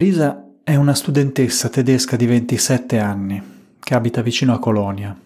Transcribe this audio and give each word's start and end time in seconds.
Lisa 0.00 0.44
è 0.62 0.76
una 0.76 0.94
studentessa 0.94 1.68
tedesca 1.68 2.14
di 2.14 2.24
27 2.24 3.00
anni 3.00 3.42
che 3.80 3.94
abita 3.94 4.22
vicino 4.22 4.54
a 4.54 4.60
Colonia. 4.60 5.20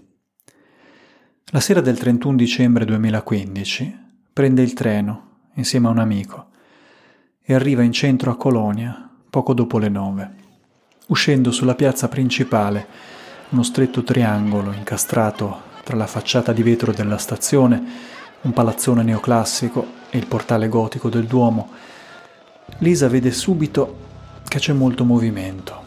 La 1.51 1.61
sera 1.61 1.83
del 1.83 1.99
31 1.99 2.37
dicembre 2.37 2.87
2015 2.87 3.99
prende 4.33 4.63
il 4.63 4.73
treno 4.73 5.51
insieme 5.57 5.89
a 5.89 5.91
un 5.91 5.99
amico 5.99 6.47
e 7.43 7.53
arriva 7.53 7.83
in 7.83 7.93
centro 7.93 8.31
a 8.31 8.39
Colonia 8.39 9.11
poco 9.29 9.53
dopo 9.53 9.77
le 9.77 9.91
nove. 9.91 10.31
Uscendo 11.09 11.53
sulla 11.53 11.75
piazza 11.75 12.09
principale, 12.09 12.87
uno 13.51 13.65
stretto 13.65 14.03
triangolo 14.03 14.73
incastrato 14.73 15.65
tra 15.85 15.99
la 15.99 16.07
facciata 16.07 16.55
di 16.55 16.63
vetro 16.63 16.93
della 16.93 17.19
stazione, 17.19 17.85
un 18.41 18.55
palazzone 18.55 19.03
neoclassico 19.03 19.87
e 20.09 20.17
il 20.17 20.27
portale 20.27 20.69
gotico 20.69 21.11
del 21.11 21.27
Duomo, 21.27 21.69
Lisa 22.79 23.09
vede 23.09 23.33
subito 23.33 24.09
che 24.53 24.59
c'è 24.59 24.75
molto 24.75 25.07
movimento. 25.07 25.81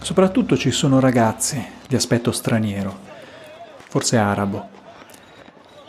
Soprattutto 0.00 0.56
ci 0.56 0.70
sono 0.70 0.98
ragazzi 0.98 1.62
di 1.86 1.94
aspetto 1.94 2.32
straniero, 2.32 2.98
forse 3.86 4.16
arabo. 4.16 4.66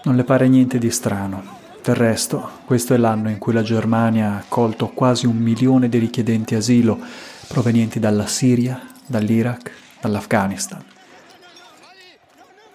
Non 0.04 0.18
le 0.18 0.26
pare 0.26 0.50
niente 0.50 0.78
di 0.78 0.92
strano. 0.92 1.62
Del 1.82 1.96
resto, 1.96 2.60
questo 2.66 2.94
è 2.94 2.98
l'anno 2.98 3.30
in 3.30 3.38
cui 3.38 3.54
la 3.54 3.62
Germania 3.62 4.32
ha 4.32 4.38
accolto 4.40 4.90
quasi 4.90 5.26
un 5.26 5.38
milione 5.38 5.88
di 5.88 5.98
richiedenti 5.98 6.56
asilo 6.56 7.00
provenienti 7.48 8.02
dalla 8.02 8.28
Siria, 8.28 8.82
dall'Iraq, 9.06 9.72
dall'Afghanistan. 10.02 10.84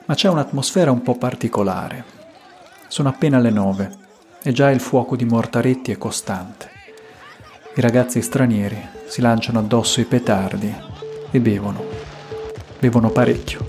Ma 0.06 0.14
c'è 0.14 0.30
un'atmosfera 0.30 0.91
un 0.91 1.02
po' 1.02 1.16
particolare. 1.16 2.02
Sono 2.86 3.10
appena 3.10 3.38
le 3.38 3.50
nove 3.50 3.96
e 4.42 4.52
già 4.52 4.70
il 4.70 4.80
fuoco 4.80 5.16
di 5.16 5.27
mortaretti 5.27 5.92
è 5.92 5.98
costante. 5.98 6.77
I 7.78 7.80
ragazzi 7.80 8.20
stranieri 8.23 8.77
si 9.06 9.20
lanciano 9.20 9.60
addosso 9.60 10.00
i 10.00 10.05
petardi 10.05 10.74
e 11.30 11.41
bevono. 11.41 11.80
Bevono 12.80 13.11
parecchio. 13.11 13.64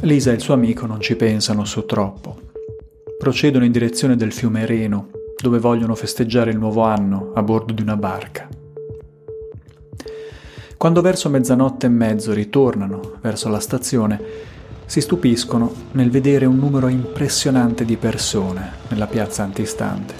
Lisa 0.00 0.32
e 0.32 0.34
il 0.34 0.40
suo 0.40 0.52
amico 0.52 0.84
non 0.84 1.00
ci 1.00 1.16
pensano 1.16 1.64
su 1.64 1.86
troppo. 1.86 2.36
Procedono 3.16 3.64
in 3.64 3.72
direzione 3.72 4.16
del 4.16 4.32
fiume 4.32 4.66
Reno, 4.66 5.08
dove 5.42 5.58
vogliono 5.58 5.94
festeggiare 5.94 6.50
il 6.50 6.58
nuovo 6.58 6.82
anno 6.82 7.32
a 7.34 7.42
bordo 7.42 7.72
di 7.72 7.80
una 7.80 7.96
barca. 7.96 8.46
Quando 10.76 11.00
verso 11.00 11.30
mezzanotte 11.30 11.86
e 11.86 11.88
mezzo 11.88 12.34
ritornano 12.34 13.14
verso 13.22 13.48
la 13.48 13.60
stazione, 13.60 14.58
si 14.90 15.00
stupiscono 15.00 15.72
nel 15.92 16.10
vedere 16.10 16.46
un 16.46 16.56
numero 16.56 16.88
impressionante 16.88 17.84
di 17.84 17.96
persone 17.96 18.72
nella 18.88 19.06
piazza 19.06 19.44
antistante. 19.44 20.14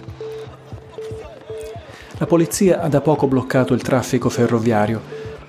La 2.19 2.27
polizia 2.27 2.81
ha 2.81 2.87
da 2.87 3.01
poco 3.01 3.27
bloccato 3.27 3.75
il 3.75 3.83
traffico 3.83 4.29
ferroviario 4.29 5.03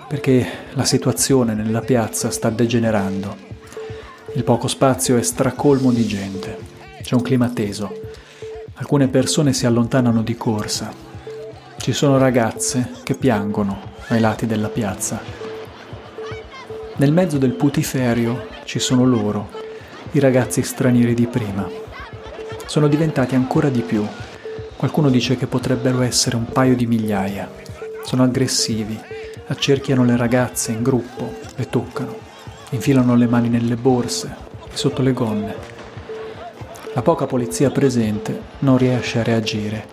perché 0.08 0.48
la 0.74 0.86
situazione 0.86 1.54
nella 1.54 1.82
piazza 1.82 2.32
sta 2.32 2.50
degenerando. 2.50 3.38
Il 4.34 4.44
poco 4.44 4.68
spazio 4.68 5.18
è 5.18 5.22
stracolmo 5.22 5.92
di 5.92 6.08
gente. 6.08 6.58
C'è 7.04 7.14
un 7.14 7.22
clima 7.22 7.50
teso. 7.50 7.94
Alcune 8.74 9.08
persone 9.08 9.54
si 9.54 9.68
allontanano 9.68 10.24
di 10.24 10.36
corsa. 10.36 10.92
Ci 11.78 11.94
sono 11.94 12.18
ragazze 12.18 12.90
che 13.04 13.14
piangono 13.14 13.82
ai 14.08 14.20
lati 14.20 14.48
della 14.48 14.70
piazza. 14.70 15.22
Nel 16.96 17.14
mezzo 17.14 17.38
del 17.38 17.54
putiferio 17.54 18.51
ci 18.72 18.80
sono 18.80 19.04
loro, 19.04 19.50
i 20.12 20.20
ragazzi 20.22 20.64
stranieri 20.64 21.14
di 21.14 21.28
prima. 21.28 21.70
Sono 22.68 22.88
diventati 22.88 23.36
ancora 23.36 23.68
di 23.68 23.82
più. 23.82 24.08
Qualcuno 24.78 25.10
dice 25.10 25.36
che 25.36 25.46
potrebbero 25.46 26.00
essere 26.00 26.38
un 26.38 26.46
paio 26.46 26.74
di 26.74 26.88
migliaia. 26.88 27.52
Sono 28.06 28.24
aggressivi, 28.24 28.98
accerchiano 29.48 30.06
le 30.06 30.16
ragazze 30.16 30.72
in 30.72 30.84
gruppo, 30.84 31.34
le 31.58 31.68
toccano, 31.68 32.16
infilano 32.70 33.18
le 33.18 33.28
mani 33.28 33.50
nelle 33.50 33.76
borse 33.76 34.34
e 34.72 34.78
sotto 34.78 35.02
le 35.02 35.12
gonne. 35.12 35.54
La 36.94 37.02
poca 37.02 37.26
polizia 37.26 37.72
presente 37.72 38.40
non 38.60 38.78
riesce 38.78 39.20
a 39.20 39.24
reagire. 39.24 39.86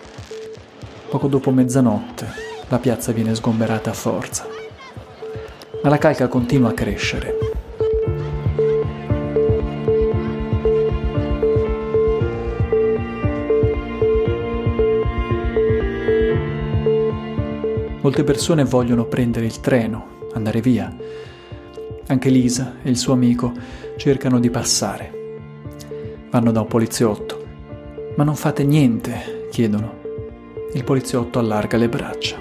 Poco 1.09 1.27
dopo 1.27 1.51
mezzanotte 1.51 2.31
la 2.69 2.79
piazza 2.79 3.11
viene 3.11 3.35
sgomberata 3.35 3.89
a 3.89 3.93
forza. 3.93 4.47
Ma 5.83 5.89
la 5.89 5.97
calca 5.97 6.29
continua 6.29 6.69
a 6.69 6.73
crescere 6.73 7.48
Molte 18.09 18.23
persone 18.23 18.63
vogliono 18.63 19.05
prendere 19.05 19.45
il 19.45 19.59
treno, 19.59 20.25
andare 20.33 20.61
via. 20.61 20.91
Anche 22.07 22.29
Lisa 22.31 22.77
e 22.81 22.89
il 22.89 22.97
suo 22.97 23.13
amico 23.13 23.53
cercano 23.97 24.39
di 24.39 24.49
passare. 24.49 25.37
Vanno 26.31 26.51
da 26.51 26.61
un 26.61 26.65
poliziotto. 26.65 27.45
Ma 28.15 28.23
non 28.23 28.35
fate 28.35 28.63
niente, 28.63 29.47
chiedono. 29.51 29.99
Il 30.73 30.83
poliziotto 30.83 31.37
allarga 31.37 31.77
le 31.77 31.87
braccia. 31.87 32.37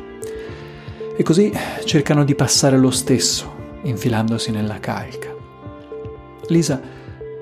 E 1.15 1.23
così 1.23 1.53
cercano 1.85 2.25
di 2.25 2.35
passare 2.35 2.79
lo 2.79 2.91
stesso, 2.91 3.53
infilandosi 3.83 4.51
nella 4.51 4.81
calca. 4.81 5.35
Lisa 6.47 6.81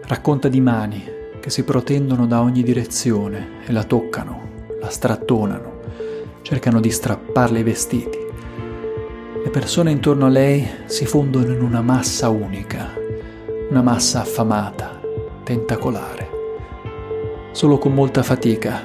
racconta 0.03 0.49
di 0.49 0.61
mani 0.61 1.05
che 1.39 1.51
si 1.51 1.63
protendono 1.63 2.27
da 2.27 2.41
ogni 2.41 2.65
direzione 2.65 3.61
e 3.65 3.71
la 3.71 3.85
toccano, 3.85 4.65
la 4.81 4.91
strattonano 4.91 5.77
cercano 6.47 6.79
di 6.79 6.93
strapparle 6.93 7.59
i 7.59 7.63
vestiti. 7.65 8.16
Persone 9.57 9.91
intorno 9.91 10.27
a 10.27 10.29
lei 10.29 10.69
si 10.85 11.07
fondono 11.07 11.51
in 11.51 11.63
una 11.63 11.81
massa 11.81 12.29
unica, 12.29 12.93
una 13.71 13.81
massa 13.81 14.21
affamata, 14.21 15.01
tentacolare. 15.45 16.29
Solo 17.53 17.79
con 17.79 17.95
molta 17.95 18.23
fatica 18.23 18.83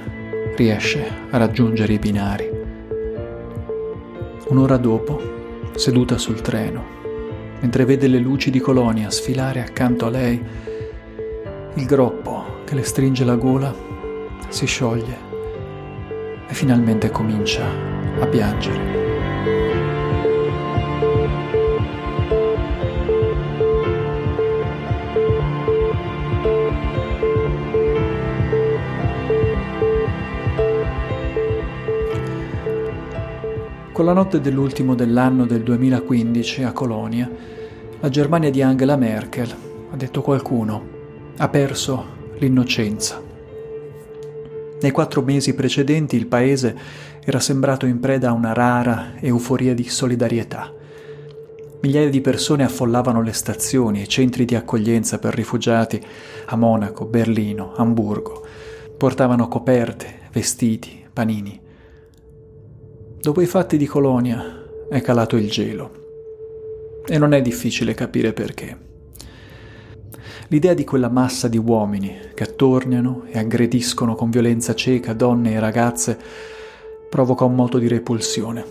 riesce 0.55 1.05
a 1.29 1.37
raggiungere 1.37 1.91
i 1.91 1.99
binari. 1.99 2.49
Un'ora 4.47 4.77
dopo, 4.77 5.19
seduta 5.75 6.17
sul 6.17 6.39
treno, 6.39 6.85
mentre 7.59 7.83
vede 7.83 8.07
le 8.07 8.19
luci 8.19 8.49
di 8.49 8.61
Colonia 8.61 9.09
sfilare 9.09 9.59
accanto 9.59 10.05
a 10.05 10.09
lei, 10.09 10.41
il 11.73 11.85
groppo 11.85 12.61
che 12.63 12.75
le 12.75 12.83
stringe 12.83 13.25
la 13.25 13.35
gola 13.35 13.75
si 14.47 14.65
scioglie 14.65 15.17
e 16.47 16.53
finalmente 16.53 17.09
comincia 17.09 17.65
a 18.21 18.25
piangere. 18.25 19.10
Con 34.01 34.09
la 34.09 34.19
notte 34.19 34.41
dell'ultimo 34.41 34.95
dell'anno 34.95 35.45
del 35.45 35.61
2015 35.61 36.63
a 36.63 36.71
Colonia, 36.71 37.29
la 37.99 38.09
Germania 38.09 38.49
di 38.49 38.63
Angela 38.63 38.95
Merkel, 38.95 39.55
ha 39.91 39.95
detto 39.95 40.23
qualcuno, 40.23 40.83
ha 41.37 41.47
perso 41.49 42.05
l'innocenza. 42.39 43.21
Nei 44.81 44.89
quattro 44.89 45.21
mesi 45.21 45.53
precedenti 45.53 46.15
il 46.15 46.25
paese 46.25 46.75
era 47.23 47.39
sembrato 47.39 47.85
in 47.85 47.99
preda 47.99 48.29
a 48.29 48.33
una 48.33 48.53
rara 48.53 49.11
euforia 49.19 49.75
di 49.75 49.87
solidarietà. 49.87 50.73
Migliaia 51.81 52.09
di 52.09 52.21
persone 52.21 52.63
affollavano 52.63 53.21
le 53.21 53.33
stazioni 53.33 53.99
e 53.99 54.05
i 54.05 54.09
centri 54.09 54.45
di 54.45 54.55
accoglienza 54.55 55.19
per 55.19 55.35
rifugiati 55.35 56.03
a 56.45 56.55
Monaco, 56.55 57.05
Berlino, 57.05 57.73
Amburgo. 57.75 58.47
Portavano 58.97 59.47
coperte, 59.47 60.21
vestiti, 60.31 61.05
panini. 61.13 61.69
Dopo 63.21 63.39
i 63.39 63.45
fatti 63.45 63.77
di 63.77 63.85
Colonia 63.85 64.65
è 64.89 64.99
calato 65.01 65.35
il 65.35 65.47
gelo. 65.47 65.91
E 67.05 67.19
non 67.19 67.35
è 67.35 67.41
difficile 67.43 67.93
capire 67.93 68.33
perché. 68.33 68.75
L'idea 70.47 70.73
di 70.73 70.83
quella 70.83 71.07
massa 71.07 71.47
di 71.47 71.59
uomini 71.59 72.17
che 72.33 72.43
attorniano 72.43 73.25
e 73.27 73.37
aggrediscono 73.37 74.15
con 74.15 74.31
violenza 74.31 74.73
cieca 74.73 75.13
donne 75.13 75.51
e 75.51 75.59
ragazze 75.59 76.17
provoca 77.11 77.45
un 77.45 77.53
moto 77.53 77.77
di 77.77 77.87
repulsione. 77.87 78.65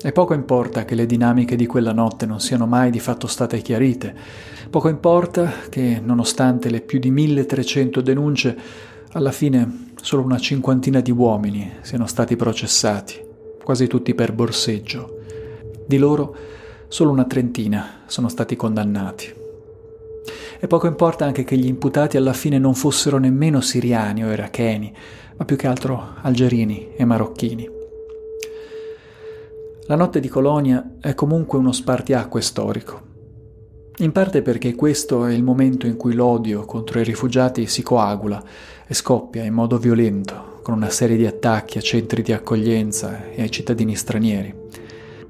E 0.00 0.12
poco 0.12 0.32
importa 0.32 0.86
che 0.86 0.94
le 0.94 1.04
dinamiche 1.04 1.56
di 1.56 1.66
quella 1.66 1.92
notte 1.92 2.24
non 2.24 2.40
siano 2.40 2.64
mai 2.64 2.90
di 2.90 3.00
fatto 3.00 3.26
state 3.26 3.60
chiarite, 3.60 4.14
poco 4.70 4.88
importa 4.88 5.52
che, 5.68 6.00
nonostante 6.02 6.70
le 6.70 6.80
più 6.80 6.98
di 6.98 7.10
1300 7.10 8.00
denunce, 8.00 8.56
alla 9.12 9.32
fine 9.32 9.89
solo 10.02 10.22
una 10.22 10.38
cinquantina 10.38 11.00
di 11.00 11.10
uomini 11.10 11.78
siano 11.82 12.06
stati 12.06 12.36
processati, 12.36 13.20
quasi 13.62 13.86
tutti 13.86 14.14
per 14.14 14.32
borseggio. 14.32 15.18
Di 15.86 15.98
loro 15.98 16.36
solo 16.88 17.10
una 17.10 17.24
trentina 17.24 18.02
sono 18.06 18.28
stati 18.28 18.56
condannati. 18.56 19.34
E 20.58 20.66
poco 20.66 20.86
importa 20.86 21.24
anche 21.24 21.44
che 21.44 21.56
gli 21.56 21.66
imputati 21.66 22.16
alla 22.16 22.32
fine 22.32 22.58
non 22.58 22.74
fossero 22.74 23.18
nemmeno 23.18 23.60
siriani 23.60 24.24
o 24.24 24.30
iracheni, 24.30 24.92
ma 25.36 25.44
più 25.44 25.56
che 25.56 25.66
altro 25.66 26.14
algerini 26.20 26.94
e 26.96 27.04
marocchini. 27.04 27.70
La 29.86 29.96
notte 29.96 30.20
di 30.20 30.28
Colonia 30.28 30.96
è 31.00 31.14
comunque 31.14 31.58
uno 31.58 31.72
spartiacque 31.72 32.40
storico. 32.42 33.08
In 33.98 34.12
parte 34.12 34.40
perché 34.40 34.74
questo 34.74 35.26
è 35.26 35.32
il 35.32 35.42
momento 35.42 35.86
in 35.86 35.96
cui 35.96 36.14
l'odio 36.14 36.64
contro 36.64 37.00
i 37.00 37.04
rifugiati 37.04 37.66
si 37.66 37.82
coagula 37.82 38.42
e 38.90 38.94
scoppia 38.94 39.44
in 39.44 39.54
modo 39.54 39.78
violento, 39.78 40.58
con 40.62 40.74
una 40.74 40.90
serie 40.90 41.16
di 41.16 41.24
attacchi 41.24 41.78
a 41.78 41.80
centri 41.80 42.22
di 42.22 42.32
accoglienza 42.32 43.30
e 43.30 43.40
ai 43.40 43.48
cittadini 43.48 43.94
stranieri. 43.94 44.52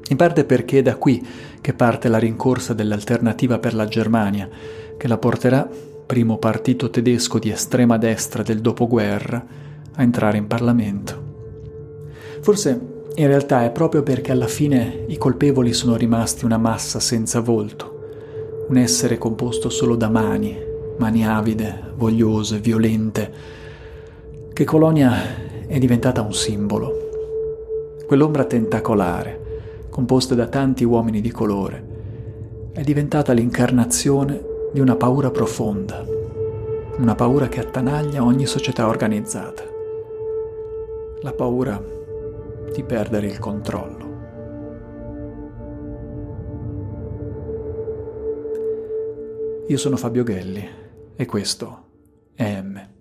In 0.08 0.16
parte 0.16 0.46
perché 0.46 0.78
è 0.78 0.82
da 0.82 0.96
qui 0.96 1.22
che 1.60 1.74
parte 1.74 2.08
la 2.08 2.16
rincorsa 2.16 2.72
dell'alternativa 2.72 3.58
per 3.58 3.74
la 3.74 3.84
Germania, 3.84 4.48
che 4.96 5.06
la 5.06 5.18
porterà, 5.18 5.68
primo 6.06 6.38
partito 6.38 6.88
tedesco 6.88 7.38
di 7.38 7.50
estrema 7.50 7.98
destra 7.98 8.42
del 8.42 8.62
dopoguerra, 8.62 9.44
a 9.92 10.02
entrare 10.02 10.38
in 10.38 10.46
Parlamento. 10.46 11.22
Forse 12.40 12.80
in 13.14 13.26
realtà 13.26 13.62
è 13.64 13.70
proprio 13.72 14.02
perché 14.02 14.32
alla 14.32 14.46
fine 14.46 15.04
i 15.08 15.18
colpevoli 15.18 15.74
sono 15.74 15.96
rimasti 15.96 16.46
una 16.46 16.56
massa 16.56 16.98
senza 16.98 17.40
volto, 17.40 18.64
un 18.70 18.78
essere 18.78 19.18
composto 19.18 19.68
solo 19.68 19.96
da 19.96 20.08
mani, 20.08 20.68
mani 21.00 21.26
avide, 21.26 21.92
vogliose, 21.96 22.58
violente, 22.58 23.32
che 24.52 24.64
Colonia 24.64 25.14
è 25.66 25.78
diventata 25.78 26.20
un 26.20 26.34
simbolo. 26.34 27.08
Quell'ombra 28.06 28.44
tentacolare, 28.44 29.86
composta 29.88 30.34
da 30.34 30.46
tanti 30.46 30.84
uomini 30.84 31.22
di 31.22 31.30
colore, 31.30 32.68
è 32.72 32.82
diventata 32.82 33.32
l'incarnazione 33.32 34.42
di 34.74 34.80
una 34.80 34.94
paura 34.94 35.30
profonda, 35.30 36.04
una 36.98 37.14
paura 37.14 37.48
che 37.48 37.60
attanaglia 37.60 38.22
ogni 38.22 38.44
società 38.44 38.86
organizzata. 38.86 39.64
La 41.22 41.32
paura 41.32 41.82
di 42.74 42.82
perdere 42.82 43.26
il 43.26 43.38
controllo. 43.38 44.08
Io 49.66 49.76
sono 49.78 49.96
Fabio 49.96 50.24
Gelli 50.24 50.79
e 51.20 51.26
questo 51.26 52.30
è 52.34 52.62
M. 52.62 52.99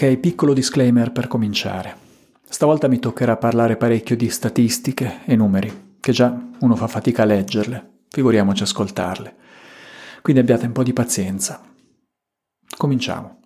Ok, 0.00 0.16
piccolo 0.18 0.52
disclaimer 0.52 1.10
per 1.10 1.26
cominciare. 1.26 1.96
Stavolta 2.48 2.86
mi 2.86 3.00
toccherà 3.00 3.36
parlare 3.36 3.76
parecchio 3.76 4.14
di 4.14 4.30
statistiche 4.30 5.22
e 5.24 5.34
numeri, 5.34 5.96
che 5.98 6.12
già 6.12 6.40
uno 6.60 6.76
fa 6.76 6.86
fatica 6.86 7.22
a 7.22 7.24
leggerle, 7.24 7.88
figuriamoci 8.08 8.62
ascoltarle. 8.62 9.34
Quindi 10.22 10.40
abbiate 10.40 10.66
un 10.66 10.72
po' 10.72 10.84
di 10.84 10.92
pazienza. 10.92 11.60
Cominciamo. 12.76 13.40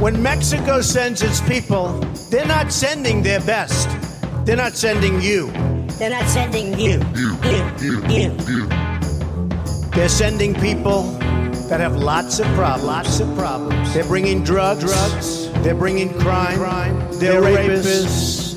When 0.00 0.20
Mexico 0.20 0.82
sends 0.82 1.22
its 1.22 1.40
people, 1.42 1.96
they're 2.28 2.44
not 2.44 2.70
sending 2.70 3.22
their 3.22 3.40
best. 3.44 3.88
They're 4.42 4.60
not 4.60 4.72
sending 4.72 5.20
you. 5.20 5.65
They're 5.98 6.10
not 6.10 6.28
sending 6.28 6.78
you. 6.78 7.00
You. 7.14 7.38
You. 7.80 8.02
You. 8.06 8.68
They're 9.94 10.10
sending 10.10 10.52
people 10.54 11.04
that 11.70 11.80
have 11.80 11.96
lots 11.96 12.38
of 12.38 12.46
problems. 12.48 12.84
Lots 12.84 13.20
of 13.20 13.34
problems. 13.34 13.94
They're 13.94 14.04
bringing 14.04 14.44
drugs. 14.44 14.84
Drugs. 14.84 15.50
They're 15.62 15.74
bringing 15.74 16.10
crime. 16.18 16.58
crime. 16.58 16.98
They're, 17.18 17.40
They're 17.40 17.56
rapists. 17.56 17.86
rapists. 17.86 18.56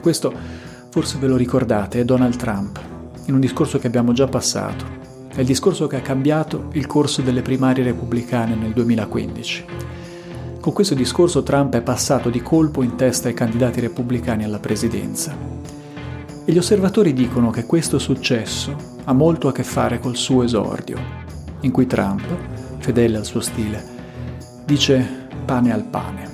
Questo, 0.00 0.32
forse 0.90 1.18
ve 1.18 1.26
lo 1.26 1.36
ricordate, 1.36 2.00
è 2.00 2.04
Donald 2.04 2.36
Trump, 2.36 2.80
in 3.26 3.34
un 3.34 3.40
discorso 3.40 3.78
che 3.78 3.88
abbiamo 3.88 4.12
già 4.12 4.28
passato. 4.28 5.01
È 5.34 5.40
il 5.40 5.46
discorso 5.46 5.86
che 5.86 5.96
ha 5.96 6.02
cambiato 6.02 6.68
il 6.72 6.86
corso 6.86 7.22
delle 7.22 7.40
primarie 7.40 7.82
repubblicane 7.82 8.54
nel 8.54 8.74
2015. 8.74 9.64
Con 10.60 10.74
questo 10.74 10.94
discorso 10.94 11.42
Trump 11.42 11.74
è 11.74 11.80
passato 11.80 12.28
di 12.28 12.42
colpo 12.42 12.82
in 12.82 12.96
testa 12.96 13.28
ai 13.28 13.34
candidati 13.34 13.80
repubblicani 13.80 14.44
alla 14.44 14.58
presidenza. 14.58 15.34
E 16.44 16.52
gli 16.52 16.58
osservatori 16.58 17.14
dicono 17.14 17.48
che 17.48 17.64
questo 17.64 17.98
successo 17.98 18.76
ha 19.04 19.12
molto 19.14 19.48
a 19.48 19.52
che 19.52 19.62
fare 19.62 19.98
col 20.00 20.16
suo 20.16 20.42
esordio, 20.42 20.98
in 21.60 21.70
cui 21.70 21.86
Trump, 21.86 22.26
fedele 22.76 23.16
al 23.16 23.24
suo 23.24 23.40
stile, 23.40 23.82
dice 24.66 25.28
pane 25.46 25.72
al 25.72 25.84
pane. 25.84 26.30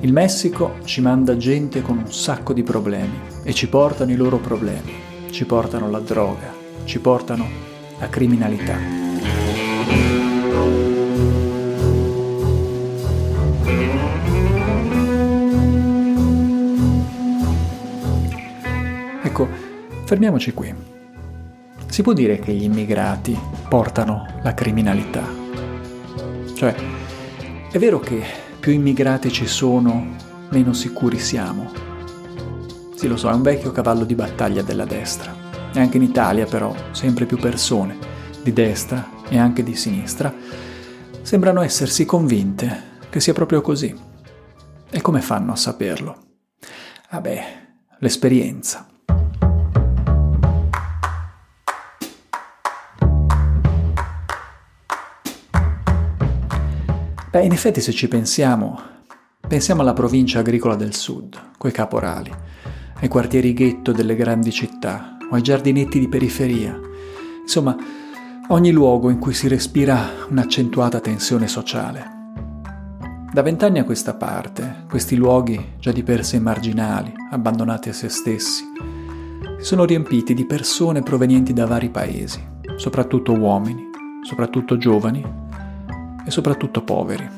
Il 0.00 0.12
Messico 0.12 0.78
ci 0.82 1.00
manda 1.00 1.36
gente 1.36 1.82
con 1.82 1.98
un 1.98 2.12
sacco 2.12 2.52
di 2.52 2.64
problemi 2.64 3.20
e 3.44 3.54
ci 3.54 3.68
portano 3.68 4.10
i 4.10 4.16
loro 4.16 4.38
problemi, 4.38 4.92
ci 5.30 5.44
portano 5.44 5.88
la 5.88 6.00
droga, 6.00 6.57
ci 6.84 6.98
portano 7.00 7.46
a 7.98 8.06
criminalità. 8.08 8.76
Ecco, 19.22 19.48
fermiamoci 20.04 20.52
qui. 20.52 20.74
Si 21.86 22.02
può 22.02 22.12
dire 22.12 22.38
che 22.38 22.52
gli 22.52 22.64
immigrati 22.64 23.38
portano 23.68 24.26
la 24.42 24.54
criminalità? 24.54 25.26
Cioè, 26.54 26.74
è 27.70 27.78
vero 27.78 27.98
che 28.00 28.22
più 28.58 28.72
immigrati 28.72 29.30
ci 29.30 29.46
sono, 29.46 30.16
meno 30.50 30.72
sicuri 30.72 31.18
siamo. 31.18 31.70
Sì, 32.94 33.06
lo 33.06 33.16
so, 33.16 33.30
è 33.30 33.34
un 33.34 33.42
vecchio 33.42 33.70
cavallo 33.70 34.04
di 34.04 34.14
battaglia 34.14 34.62
della 34.62 34.84
destra. 34.84 35.47
E 35.72 35.80
anche 35.80 35.96
in 35.96 36.02
Italia 36.02 36.46
però 36.46 36.74
sempre 36.92 37.26
più 37.26 37.36
persone, 37.36 37.96
di 38.42 38.52
destra 38.52 39.08
e 39.28 39.38
anche 39.38 39.62
di 39.62 39.76
sinistra, 39.76 40.32
sembrano 41.22 41.60
essersi 41.60 42.04
convinte 42.04 42.96
che 43.10 43.20
sia 43.20 43.32
proprio 43.32 43.60
così. 43.60 43.94
E 44.90 45.00
come 45.02 45.20
fanno 45.20 45.52
a 45.52 45.56
saperlo? 45.56 46.16
Vabbè, 47.10 47.66
l'esperienza. 47.98 48.86
Beh, 57.30 57.44
in 57.44 57.52
effetti 57.52 57.82
se 57.82 57.92
ci 57.92 58.08
pensiamo, 58.08 58.80
pensiamo 59.46 59.82
alla 59.82 59.92
provincia 59.92 60.38
agricola 60.38 60.76
del 60.76 60.94
sud, 60.94 61.50
coi 61.58 61.72
caporali, 61.72 62.32
ai 63.00 63.08
quartieri 63.08 63.52
ghetto 63.52 63.92
delle 63.92 64.16
grandi 64.16 64.50
città, 64.50 65.17
o 65.30 65.34
ai 65.34 65.42
giardinetti 65.42 65.98
di 65.98 66.08
periferia. 66.08 66.78
Insomma, 67.42 67.76
ogni 68.48 68.70
luogo 68.70 69.10
in 69.10 69.18
cui 69.18 69.34
si 69.34 69.48
respira 69.48 70.26
un'accentuata 70.28 71.00
tensione 71.00 71.48
sociale. 71.48 72.16
Da 73.32 73.42
vent'anni 73.42 73.78
a 73.78 73.84
questa 73.84 74.14
parte, 74.14 74.84
questi 74.88 75.16
luoghi, 75.16 75.74
già 75.78 75.92
di 75.92 76.02
per 76.02 76.24
sé 76.24 76.38
marginali, 76.38 77.12
abbandonati 77.30 77.90
a 77.90 77.92
se 77.92 78.08
stessi, 78.08 78.64
si 79.58 79.64
sono 79.64 79.84
riempiti 79.84 80.34
di 80.34 80.46
persone 80.46 81.02
provenienti 81.02 81.52
da 81.52 81.66
vari 81.66 81.90
paesi, 81.90 82.42
soprattutto 82.76 83.32
uomini, 83.32 83.86
soprattutto 84.22 84.78
giovani 84.78 85.22
e 86.24 86.30
soprattutto 86.30 86.82
poveri. 86.82 87.28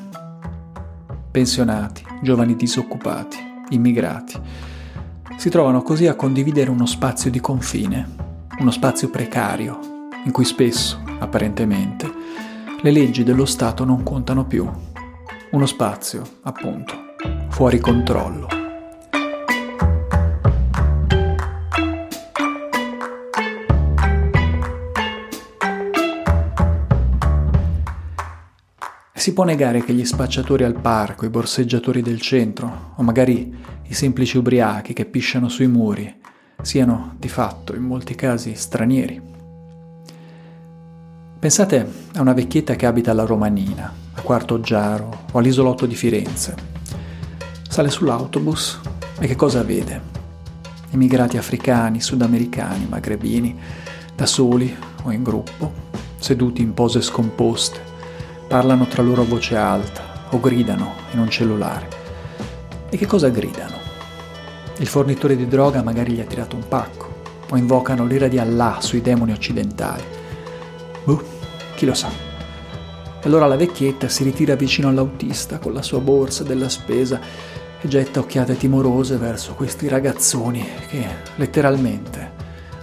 Pensionati, 1.29 2.03
giovani 2.21 2.55
disoccupati, 2.55 3.37
immigrati 3.69 4.69
si 5.41 5.49
trovano 5.49 5.81
così 5.81 6.05
a 6.05 6.13
condividere 6.13 6.69
uno 6.69 6.85
spazio 6.85 7.31
di 7.31 7.39
confine, 7.39 8.07
uno 8.59 8.69
spazio 8.69 9.09
precario 9.09 9.79
in 10.23 10.31
cui 10.31 10.45
spesso, 10.45 11.01
apparentemente, 11.17 12.07
le 12.79 12.91
leggi 12.91 13.23
dello 13.23 13.45
Stato 13.45 13.83
non 13.83 14.03
contano 14.03 14.45
più. 14.45 14.69
Uno 15.49 15.65
spazio, 15.65 16.21
appunto, 16.43 16.93
fuori 17.49 17.79
controllo. 17.79 18.47
Si 29.15 29.33
può 29.33 29.43
negare 29.43 29.83
che 29.83 29.93
gli 29.93 30.05
spacciatori 30.05 30.63
al 30.63 30.79
parco, 30.79 31.25
i 31.25 31.29
borseggiatori 31.29 32.03
del 32.03 32.21
centro, 32.21 32.93
o 32.95 33.01
magari 33.01 33.55
i 33.91 33.93
semplici 33.93 34.37
ubriachi 34.37 34.93
che 34.93 35.03
pisciano 35.03 35.49
sui 35.49 35.67
muri, 35.67 36.15
siano 36.61 37.15
di 37.19 37.27
fatto 37.27 37.75
in 37.75 37.83
molti 37.83 38.15
casi 38.15 38.55
stranieri. 38.55 39.21
Pensate 41.37 41.91
a 42.13 42.21
una 42.21 42.31
vecchietta 42.31 42.75
che 42.75 42.85
abita 42.85 43.11
alla 43.11 43.25
Romanina, 43.25 43.93
a 44.13 44.21
Quarto 44.21 44.61
Giaro 44.61 45.25
o 45.29 45.37
all'isolotto 45.37 45.85
di 45.85 45.95
Firenze. 45.95 46.55
Sale 47.67 47.89
sull'autobus 47.89 48.79
e 49.19 49.27
che 49.27 49.35
cosa 49.35 49.61
vede? 49.61 50.01
Immigrati 50.91 51.35
africani, 51.35 51.99
sudamericani, 51.99 52.87
magrebini, 52.87 53.59
da 54.15 54.25
soli 54.25 54.73
o 55.03 55.11
in 55.11 55.21
gruppo, 55.21 55.73
seduti 56.17 56.61
in 56.61 56.73
pose 56.73 57.01
scomposte, 57.01 57.81
parlano 58.47 58.87
tra 58.87 59.03
loro 59.03 59.23
a 59.23 59.25
voce 59.25 59.57
alta 59.57 60.27
o 60.29 60.39
gridano 60.39 60.93
in 61.11 61.19
un 61.19 61.29
cellulare. 61.29 61.89
E 62.89 62.95
che 62.95 63.05
cosa 63.05 63.27
gridano? 63.27 63.80
Il 64.77 64.87
fornitore 64.87 65.35
di 65.35 65.47
droga 65.47 65.83
magari 65.83 66.13
gli 66.13 66.19
ha 66.19 66.25
tirato 66.25 66.55
un 66.55 66.67
pacco 66.67 67.09
o 67.49 67.57
invocano 67.57 68.05
l'ira 68.05 68.27
di 68.27 68.39
Allah 68.39 68.77
sui 68.79 69.01
demoni 69.01 69.31
occidentali. 69.31 70.03
Uh, 71.05 71.21
chi 71.75 71.85
lo 71.85 71.93
sa. 71.93 72.09
E 72.09 73.27
allora 73.27 73.45
la 73.45 73.57
vecchietta 73.57 74.07
si 74.07 74.23
ritira 74.23 74.55
vicino 74.55 74.87
all'autista 74.87 75.59
con 75.59 75.73
la 75.73 75.81
sua 75.81 75.99
borsa 75.99 76.43
della 76.43 76.69
spesa 76.69 77.19
e 77.79 77.87
getta 77.87 78.19
occhiate 78.19 78.57
timorose 78.57 79.17
verso 79.17 79.53
questi 79.53 79.87
ragazzoni 79.87 80.67
che 80.87 81.05
letteralmente 81.35 82.31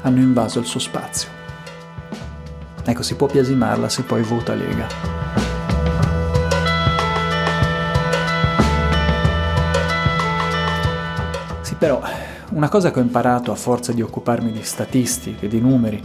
hanno 0.03 0.21
invaso 0.21 0.59
il 0.59 0.67
suo 0.67 0.81
spazio. 0.81 1.29
Ecco, 2.85 3.03
si 3.03 3.17
può 3.17 3.27
biasimarla 3.27 3.89
se 3.89 4.03
poi 4.03 4.23
vota 4.23 4.55
Lega. 4.55 5.48
Però 11.79 12.03
una 12.51 12.69
cosa 12.69 12.91
che 12.91 12.99
ho 12.99 13.03
imparato 13.03 13.53
a 13.53 13.55
forza 13.55 13.93
di 13.93 14.03
occuparmi 14.03 14.51
di 14.51 14.63
statistiche, 14.63 15.47
di 15.47 15.61
numeri, 15.61 16.03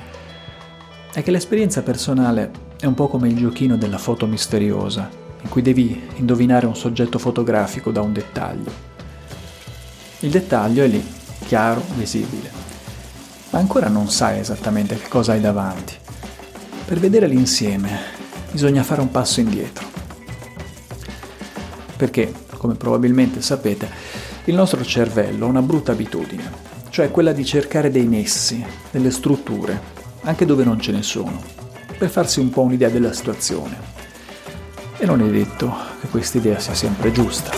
è 1.12 1.24
che 1.24 1.32
l'esperienza 1.32 1.82
personale 1.82 2.52
è 2.80 2.86
un 2.86 2.94
po' 2.94 3.08
come 3.08 3.28
il 3.28 3.36
giochino 3.36 3.76
della 3.76 3.98
foto 3.98 4.28
misteriosa, 4.28 5.10
in 5.42 5.50
cui 5.50 5.62
devi 5.62 6.10
indovinare 6.16 6.66
un 6.66 6.76
soggetto 6.76 7.18
fotografico 7.18 7.92
da 7.92 8.02
un 8.02 8.14
dettaglio. 8.14 8.72
Il 10.20 10.30
dettaglio 10.30 10.84
è 10.84 10.88
lì, 10.88 11.06
chiaro, 11.46 11.82
visibile, 11.96 12.52
ma 13.50 13.60
ancora 13.60 13.88
non 13.90 14.10
sai 14.10 14.40
esattamente 14.40 14.98
che 14.98 15.08
cosa 15.08 15.34
hai 15.34 15.42
davanti. 15.42 15.94
Per 16.86 17.00
vedere 17.00 17.28
l'insieme 17.28 18.00
bisogna 18.52 18.84
fare 18.84 19.02
un 19.02 19.12
passo 19.12 19.40
indietro. 19.40 19.88
Perché, 21.96 22.32
come 22.58 22.76
probabilmente 22.76 23.42
sapete, 23.42 23.90
il 24.46 24.56
nostro 24.56 24.84
cervello 24.84 25.46
ha 25.46 25.50
una 25.50 25.62
brutta 25.62 25.94
abitudine, 25.94 26.44
cioè 26.90 27.12
quella 27.12 27.32
di 27.32 27.46
cercare 27.46 27.90
dei 27.90 28.06
nessi, 28.06 28.64
delle 28.92 29.10
strutture, 29.10 29.80
anche 30.24 30.46
dove 30.46 30.66
non 30.66 30.82
ce 30.82 30.92
ne 30.92 31.02
sono, 31.02 31.42
per 31.98 32.10
farsi 32.10 32.42
un 32.42 32.50
po' 32.50 32.62
un'idea 32.62 32.90
della 32.90 33.14
situazione. 33.14 33.92
E 34.98 35.06
non 35.06 35.22
è 35.22 35.30
detto 35.30 35.74
che 36.02 36.08
questa 36.08 36.40
idea 36.40 36.60
sia 36.60 36.74
sempre 36.74 37.14
giusta. 37.14 37.52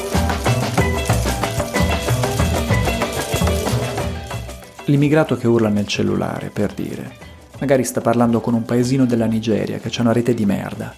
L'immigrato 4.86 5.36
che 5.38 5.48
urla 5.48 5.70
nel 5.70 5.88
cellulare, 5.88 6.50
per 6.50 6.72
dire, 6.74 7.18
magari 7.60 7.84
sta 7.84 8.02
parlando 8.02 8.42
con 8.42 8.54
un 8.54 8.64
paesino 8.64 9.08
della 9.08 9.26
Nigeria 9.26 9.80
che 9.80 9.90
ha 9.90 10.02
una 10.02 10.14
rete 10.14 10.36
di 10.36 10.46
merda, 10.46 10.94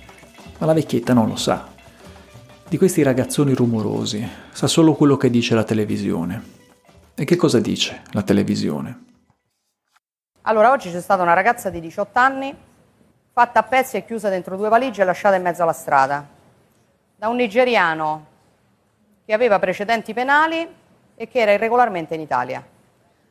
ma 0.58 0.66
la 0.66 0.74
vecchietta 0.74 1.14
non 1.14 1.30
lo 1.30 1.38
sa 1.38 1.76
di 2.70 2.78
questi 2.78 3.02
ragazzoni 3.02 3.54
rumorosi 3.54 4.30
sa 4.52 4.68
solo 4.68 4.94
quello 4.94 5.16
che 5.16 5.30
dice 5.30 5.56
la 5.56 5.64
televisione. 5.64 6.56
E 7.16 7.24
che 7.24 7.38
cosa 7.38 7.60
dice 7.62 8.02
la 8.12 8.24
televisione? 8.24 9.06
Allora, 10.42 10.72
oggi 10.72 10.92
c'è 10.92 11.00
stata 11.00 11.24
una 11.24 11.34
ragazza 11.34 11.70
di 11.70 11.80
18 11.80 12.20
anni, 12.20 12.56
fatta 13.32 13.60
a 13.60 13.64
pezzi 13.64 13.96
e 13.96 14.06
chiusa 14.06 14.30
dentro 14.30 14.58
due 14.58 14.68
valigie 14.68 15.02
e 15.02 15.06
lasciata 15.06 15.36
in 15.36 15.44
mezzo 15.44 15.64
alla 15.64 15.74
strada, 15.74 16.28
da 17.16 17.28
un 17.30 17.38
nigeriano 17.38 18.26
che 19.26 19.34
aveva 19.34 19.60
precedenti 19.60 20.14
penali 20.14 20.68
e 21.16 21.28
che 21.28 21.40
era 21.40 21.54
irregolarmente 21.54 22.16
in 22.16 22.22
Italia. 22.22 22.66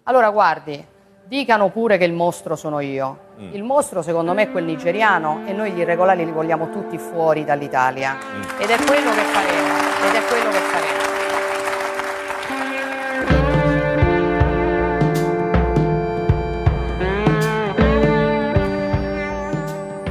Allora, 0.05 0.31
guardi, 0.31 0.85
Dicano 1.29 1.71
pure 1.71 1.99
che 1.99 2.05
il 2.05 2.13
mostro 2.13 2.55
sono 2.55 2.79
io. 2.79 3.19
Mm. 3.41 3.55
Il 3.55 3.65
mostro 3.65 4.01
secondo 4.01 4.33
me 4.33 4.43
è 4.43 4.51
quel 4.53 4.63
nigeriano 4.63 5.43
e 5.45 5.53
noi 5.53 5.73
gli 5.73 5.81
irregolari 5.81 6.25
li 6.25 6.31
vogliamo 6.31 6.71
tutti 6.71 6.99
fuori 6.99 7.45
dall'Italia. 7.45 8.15
Mm. 8.15 8.43
Ed 8.61 8.71
è 8.71 8.77
quello 8.77 9.11
che 9.11 9.23
faremo. 9.23 9.75
Ed 10.07 10.15
è 10.15 10.25
quello 10.29 10.51
che 10.51 10.59
faremo. 10.71 11.05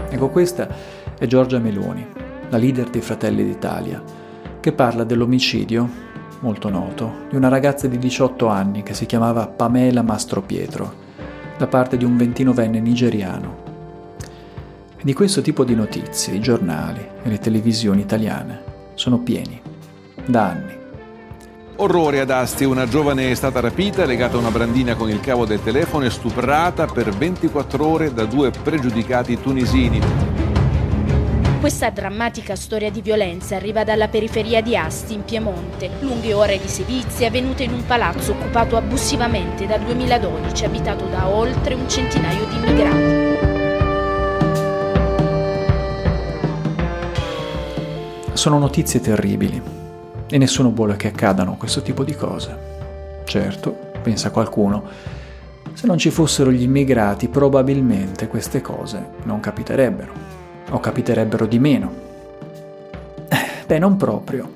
Ecco, 0.10 0.28
questa 0.28 0.68
è 1.18 1.26
Giorgia 1.28 1.60
Meloni, 1.60 2.06
la 2.50 2.58
leader 2.58 2.90
dei 2.90 3.00
Fratelli 3.00 3.46
d'Italia, 3.46 4.04
che 4.60 4.74
parla 4.74 5.06
dell'omicidio, 5.06 5.88
molto 6.42 6.68
noto, 6.68 7.28
di 7.30 7.38
una 7.38 7.48
ragazza 7.48 7.88
di 7.88 7.98
18 7.98 8.48
anni 8.48 8.84
che 8.84 8.94
si 8.94 9.06
chiamava 9.06 9.48
Pamela 9.48 10.02
Mastropietro 10.02 11.04
da 11.58 11.68
parte 11.68 11.98
di 11.98 12.04
un 12.04 12.18
ventinovenne 12.18 12.80
nigeriano. 12.80 13.64
Di 15.02 15.14
questo 15.14 15.42
tipo 15.42 15.64
di 15.64 15.76
notizie 15.76 16.34
i 16.34 16.42
giornali 16.42 17.00
e 17.24 17.30
le 17.30 17.38
televisioni 17.38 18.02
italiane 18.02 18.64
sono 18.96 19.20
pieni, 19.20 19.62
da 20.26 20.48
anni. 20.48 20.74
Orrore 21.78 22.22
ad 22.22 22.30
Asti, 22.30 22.64
una 22.64 22.88
giovane 22.88 23.30
è 23.30 23.36
stata 23.36 23.60
rapita, 23.60 24.06
legata 24.06 24.38
a 24.38 24.40
una 24.40 24.50
brandina 24.50 24.96
con 24.96 25.10
il 25.10 25.20
cavo 25.20 25.46
del 25.46 25.62
telefono 25.62 26.06
e 26.06 26.10
stuprata 26.10 26.86
per 26.86 27.12
24 27.12 27.86
ore 27.86 28.14
da 28.14 28.24
due 28.24 28.50
pregiudicati 28.50 29.40
tunisini. 29.40 30.45
Questa 31.66 31.90
drammatica 31.90 32.56
storia 32.56 32.92
di 32.92 33.02
violenza 33.02 33.56
arriva 33.56 33.84
dalla 33.84 34.08
periferia 34.08 34.62
di 34.62 34.78
Asti, 34.78 35.16
in 35.16 35.26
Piemonte. 35.26 35.90
Lunghe 36.02 36.32
ore 36.32 36.60
di 36.60 36.68
sevizie 36.68 37.26
avvenute 37.26 37.64
in 37.64 37.74
un 37.74 37.84
palazzo 37.88 38.34
occupato 38.34 38.78
abusivamente 38.78 39.66
dal 39.66 39.82
2012, 39.82 40.64
abitato 40.64 41.08
da 41.08 41.28
oltre 41.28 41.74
un 41.74 41.90
centinaio 41.90 42.46
di 42.46 42.56
immigrati. 42.56 43.14
Sono 48.34 48.60
notizie 48.60 49.00
terribili 49.00 49.60
e 50.30 50.38
nessuno 50.38 50.70
vuole 50.70 50.98
che 50.98 51.08
accadano 51.08 51.58
questo 51.58 51.82
tipo 51.82 52.04
di 52.04 52.14
cose. 52.14 53.24
Certo, 53.26 53.76
pensa 54.04 54.30
qualcuno, 54.30 54.84
se 55.74 55.88
non 55.88 55.98
ci 55.98 56.12
fossero 56.12 56.52
gli 56.52 56.62
immigrati 56.62 57.28
probabilmente 57.28 58.28
queste 58.28 58.62
cose 58.62 59.14
non 59.24 59.40
capiterebbero 59.40 60.35
o 60.72 60.80
capiterebbero 60.80 61.46
di 61.46 61.60
meno. 61.60 61.92
Eh, 63.28 63.66
beh, 63.66 63.80
non 63.80 63.98
proprio, 63.98 64.50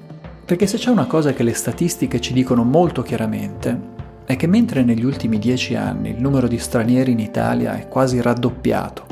perché 0.45 0.65
se 0.65 0.77
c'è 0.77 0.89
una 0.89 1.05
cosa 1.05 1.33
che 1.33 1.43
le 1.43 1.53
statistiche 1.53 2.19
ci 2.19 2.33
dicono 2.33 2.63
molto 2.63 3.01
chiaramente, 3.01 3.97
è 4.25 4.35
che 4.35 4.47
mentre 4.47 4.83
negli 4.83 5.03
ultimi 5.03 5.39
dieci 5.39 5.75
anni 5.75 6.09
il 6.09 6.21
numero 6.21 6.47
di 6.47 6.59
stranieri 6.59 7.11
in 7.11 7.19
Italia 7.19 7.75
è 7.75 7.87
quasi 7.87 8.21
raddoppiato, 8.21 9.05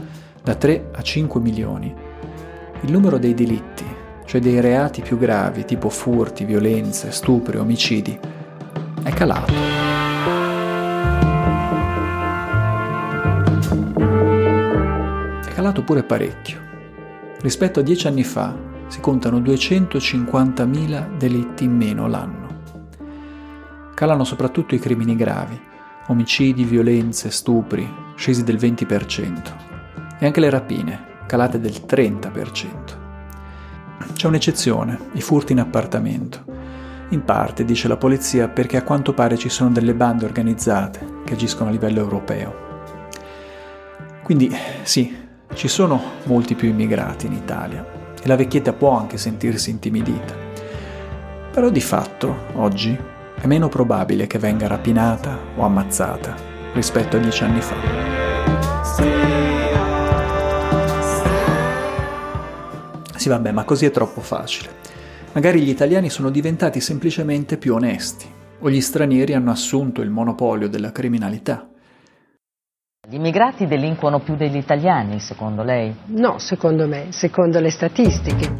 da 0.43 0.55
3 0.55 0.89
a 0.93 1.01
5 1.01 1.41
milioni, 1.41 1.93
il 2.81 2.91
numero 2.91 3.17
dei 3.17 3.33
delitti, 3.33 3.85
cioè 4.25 4.41
dei 4.41 4.59
reati 4.59 5.01
più 5.01 5.17
gravi 5.17 5.65
tipo 5.65 5.89
furti, 5.89 6.45
violenze, 6.45 7.11
stupri, 7.11 7.57
omicidi, 7.57 8.17
è 9.03 9.09
calato. 9.11 9.53
È 15.45 15.53
calato 15.53 15.83
pure 15.83 16.03
parecchio. 16.03 16.66
Rispetto 17.39 17.81
a 17.81 17.83
dieci 17.83 18.07
anni 18.07 18.23
fa 18.23 18.55
si 18.87 18.99
contano 18.99 19.39
250.000 19.39 21.17
delitti 21.17 21.65
in 21.65 21.75
meno 21.75 22.07
l'anno. 22.07 22.45
Calano 23.93 24.23
soprattutto 24.23 24.73
i 24.73 24.79
crimini 24.79 25.15
gravi, 25.15 25.59
omicidi, 26.07 26.63
violenze, 26.63 27.29
stupri, 27.29 27.87
scesi 28.15 28.43
del 28.43 28.55
20%, 28.55 30.17
e 30.19 30.25
anche 30.25 30.39
le 30.39 30.49
rapine, 30.49 30.99
calate 31.27 31.59
del 31.59 31.83
30%. 31.85 33.05
C'è 34.13 34.27
un'eccezione, 34.27 35.09
i 35.13 35.21
furti 35.21 35.51
in 35.51 35.59
appartamento. 35.59 36.43
In 37.09 37.23
parte, 37.23 37.65
dice 37.65 37.87
la 37.87 37.97
polizia, 37.97 38.47
perché 38.47 38.77
a 38.77 38.83
quanto 38.83 39.13
pare 39.13 39.37
ci 39.37 39.49
sono 39.49 39.69
delle 39.69 39.93
bande 39.93 40.25
organizzate 40.25 41.21
che 41.23 41.33
agiscono 41.33 41.69
a 41.69 41.71
livello 41.71 41.99
europeo. 41.99 42.65
Quindi 44.23 44.51
sì, 44.83 45.25
ci 45.57 45.67
sono 45.67 45.99
molti 46.25 46.53
più 46.53 46.69
immigrati 46.69 47.25
in 47.25 47.33
Italia 47.33 47.83
e 48.21 48.27
la 48.27 48.35
vecchietta 48.35 48.73
può 48.73 48.91
anche 48.91 49.17
sentirsi 49.17 49.71
intimidita. 49.71 50.35
Però 51.51 51.69
di 51.69 51.81
fatto, 51.81 52.45
oggi, 52.53 52.95
è 53.41 53.47
meno 53.47 53.67
probabile 53.67 54.27
che 54.27 54.37
venga 54.37 54.67
rapinata 54.67 55.35
o 55.55 55.63
ammazzata 55.63 56.35
rispetto 56.73 57.17
a 57.17 57.19
dieci 57.19 57.43
anni 57.43 57.61
fa. 57.61 57.75
Sì, 63.15 63.27
vabbè, 63.27 63.51
ma 63.51 63.63
così 63.63 63.87
è 63.87 63.91
troppo 63.91 64.21
facile. 64.21 64.69
Magari 65.33 65.61
gli 65.61 65.69
italiani 65.69 66.11
sono 66.11 66.29
diventati 66.29 66.79
semplicemente 66.79 67.57
più 67.57 67.73
onesti, 67.73 68.27
o 68.59 68.69
gli 68.69 68.79
stranieri 68.79 69.33
hanno 69.33 69.49
assunto 69.49 70.01
il 70.01 70.11
monopolio 70.11 70.69
della 70.69 70.91
criminalità. 70.91 71.67
Gli 73.09 73.15
immigrati 73.15 73.67
delinquono 73.67 74.19
più 74.19 74.35
degli 74.35 74.57
italiani, 74.57 75.21
secondo 75.21 75.63
lei? 75.63 75.95
No, 76.07 76.39
secondo 76.39 76.89
me, 76.89 77.05
secondo 77.11 77.61
le 77.61 77.71
statistiche. 77.71 78.53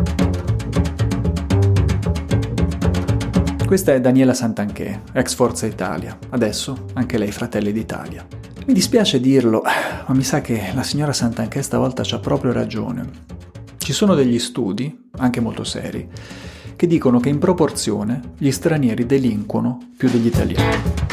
Questa 3.65 3.93
è 3.93 3.99
Daniela 3.99 4.33
Santanché, 4.33 5.01
ex 5.11 5.35
Forza 5.35 5.65
Italia, 5.65 6.17
adesso 6.29 6.85
anche 6.93 7.17
lei 7.17 7.33
Fratelli 7.33 7.73
d'Italia. 7.73 8.25
Mi 8.65 8.73
dispiace 8.73 9.19
dirlo, 9.19 9.63
ma 9.63 10.13
mi 10.15 10.23
sa 10.23 10.39
che 10.39 10.71
la 10.73 10.83
signora 10.83 11.11
Santanché 11.11 11.61
stavolta 11.61 12.03
c'ha 12.05 12.19
proprio 12.19 12.53
ragione. 12.53 13.05
Ci 13.77 13.91
sono 13.91 14.15
degli 14.15 14.39
studi, 14.39 15.09
anche 15.17 15.41
molto 15.41 15.65
seri, 15.65 16.07
che 16.77 16.87
dicono 16.87 17.19
che 17.19 17.27
in 17.27 17.39
proporzione 17.39 18.21
gli 18.37 18.51
stranieri 18.51 19.05
delinquono 19.05 19.89
più 19.97 20.09
degli 20.09 20.27
italiani. 20.27 21.06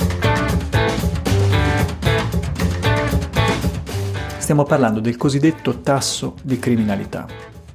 Stiamo 4.45 4.65
parlando 4.65 5.01
del 5.01 5.17
cosiddetto 5.17 5.81
tasso 5.81 6.35
di 6.43 6.59
criminalità, 6.59 7.27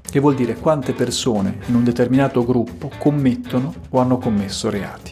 che 0.04 0.20
vuol 0.20 0.36
dire 0.36 0.54
quante 0.54 0.94
persone 0.94 1.58
in 1.66 1.74
un 1.74 1.84
determinato 1.84 2.46
gruppo 2.46 2.92
commettono 3.00 3.74
o 3.90 4.00
hanno 4.00 4.20
commesso 4.20 4.70
reati. 4.70 5.12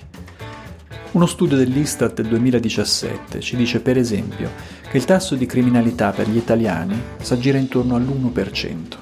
Uno 1.13 1.25
studio 1.25 1.57
dell'Istat 1.57 2.13
del 2.13 2.27
2017 2.27 3.39
ci 3.39 3.55
dice 3.55 3.79
per 3.79 3.97
esempio 3.97 4.51
che 4.87 4.97
il 4.97 5.05
tasso 5.05 5.33
di 5.33 5.47
criminalità 5.47 6.11
per 6.11 6.29
gli 6.29 6.37
italiani 6.37 6.95
s'aggira 7.21 7.57
intorno 7.57 7.95
all'1%. 7.95 8.97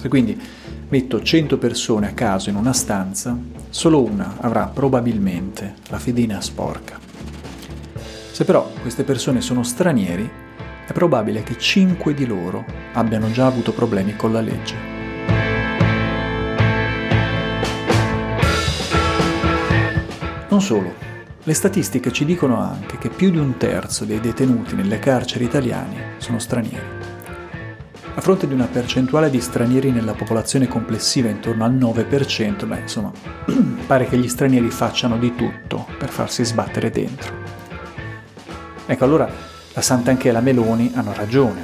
Se 0.00 0.08
quindi 0.08 0.40
metto 0.88 1.22
100 1.22 1.58
persone 1.58 2.08
a 2.08 2.14
caso 2.14 2.48
in 2.48 2.56
una 2.56 2.72
stanza, 2.72 3.36
solo 3.68 4.02
una 4.02 4.38
avrà 4.40 4.64
probabilmente 4.64 5.74
la 5.90 5.98
fedina 5.98 6.40
sporca. 6.40 6.98
Se 8.30 8.46
però 8.46 8.66
queste 8.80 9.04
persone 9.04 9.42
sono 9.42 9.62
stranieri, 9.62 10.41
è 10.86 10.92
probabile 10.92 11.42
che 11.42 11.58
5 11.58 12.14
di 12.14 12.26
loro 12.26 12.64
abbiano 12.92 13.30
già 13.30 13.46
avuto 13.46 13.72
problemi 13.72 14.16
con 14.16 14.32
la 14.32 14.40
legge. 14.40 14.74
Non 20.48 20.60
solo, 20.60 20.94
le 21.44 21.54
statistiche 21.54 22.12
ci 22.12 22.24
dicono 22.24 22.60
anche 22.60 22.98
che 22.98 23.08
più 23.08 23.30
di 23.30 23.38
un 23.38 23.56
terzo 23.56 24.04
dei 24.04 24.20
detenuti 24.20 24.74
nelle 24.74 24.98
carceri 24.98 25.44
italiane 25.44 26.14
sono 26.18 26.38
stranieri. 26.38 27.00
A 28.14 28.20
fronte 28.20 28.46
di 28.46 28.52
una 28.52 28.66
percentuale 28.66 29.30
di 29.30 29.40
stranieri 29.40 29.90
nella 29.90 30.12
popolazione 30.12 30.68
complessiva 30.68 31.30
intorno 31.30 31.64
al 31.64 31.74
9%, 31.74 32.66
beh, 32.66 32.78
insomma, 32.80 33.10
pare 33.86 34.06
che 34.06 34.18
gli 34.18 34.28
stranieri 34.28 34.70
facciano 34.70 35.16
di 35.16 35.34
tutto 35.34 35.86
per 35.96 36.10
farsi 36.10 36.44
sbattere 36.44 36.90
dentro. 36.90 37.34
Ecco, 38.84 39.04
allora 39.04 39.51
la 39.74 39.80
Sant'Anche 39.80 40.28
e 40.28 40.40
Meloni 40.40 40.92
hanno 40.94 41.12
ragione. 41.14 41.62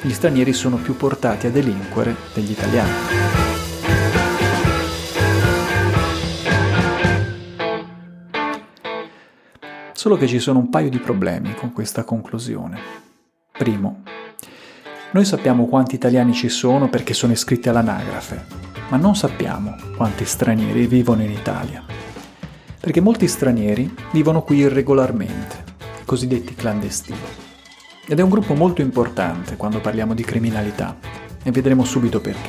Gli 0.00 0.12
stranieri 0.12 0.52
sono 0.52 0.76
più 0.76 0.96
portati 0.96 1.46
a 1.46 1.50
delinquere 1.50 2.16
degli 2.34 2.50
italiani. 2.50 2.90
Solo 9.92 10.16
che 10.16 10.26
ci 10.26 10.38
sono 10.38 10.58
un 10.58 10.70
paio 10.70 10.88
di 10.88 10.98
problemi 10.98 11.54
con 11.54 11.72
questa 11.72 12.04
conclusione. 12.04 12.78
Primo, 13.52 14.02
noi 15.12 15.24
sappiamo 15.24 15.66
quanti 15.66 15.96
italiani 15.96 16.32
ci 16.32 16.48
sono 16.48 16.88
perché 16.88 17.12
sono 17.12 17.32
iscritti 17.32 17.68
all'anagrafe, 17.68 18.46
ma 18.88 18.96
non 18.96 19.14
sappiamo 19.14 19.76
quanti 19.96 20.24
stranieri 20.24 20.86
vivono 20.86 21.22
in 21.22 21.30
Italia. 21.30 21.84
Perché 22.80 23.02
molti 23.02 23.28
stranieri 23.28 23.94
vivono 24.12 24.42
qui 24.42 24.56
irregolarmente, 24.56 25.69
cosiddetti 26.10 26.56
clandestini. 26.56 27.18
Ed 28.04 28.18
è 28.18 28.22
un 28.22 28.30
gruppo 28.30 28.54
molto 28.54 28.80
importante 28.80 29.54
quando 29.54 29.80
parliamo 29.80 30.12
di 30.12 30.24
criminalità 30.24 30.98
e 31.40 31.52
vedremo 31.52 31.84
subito 31.84 32.20
perché. 32.20 32.48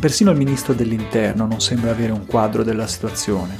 Persino 0.00 0.30
il 0.30 0.38
ministro 0.38 0.72
dell'Interno 0.72 1.44
non 1.44 1.60
sembra 1.60 1.90
avere 1.90 2.12
un 2.12 2.24
quadro 2.24 2.62
della 2.62 2.86
situazione. 2.86 3.54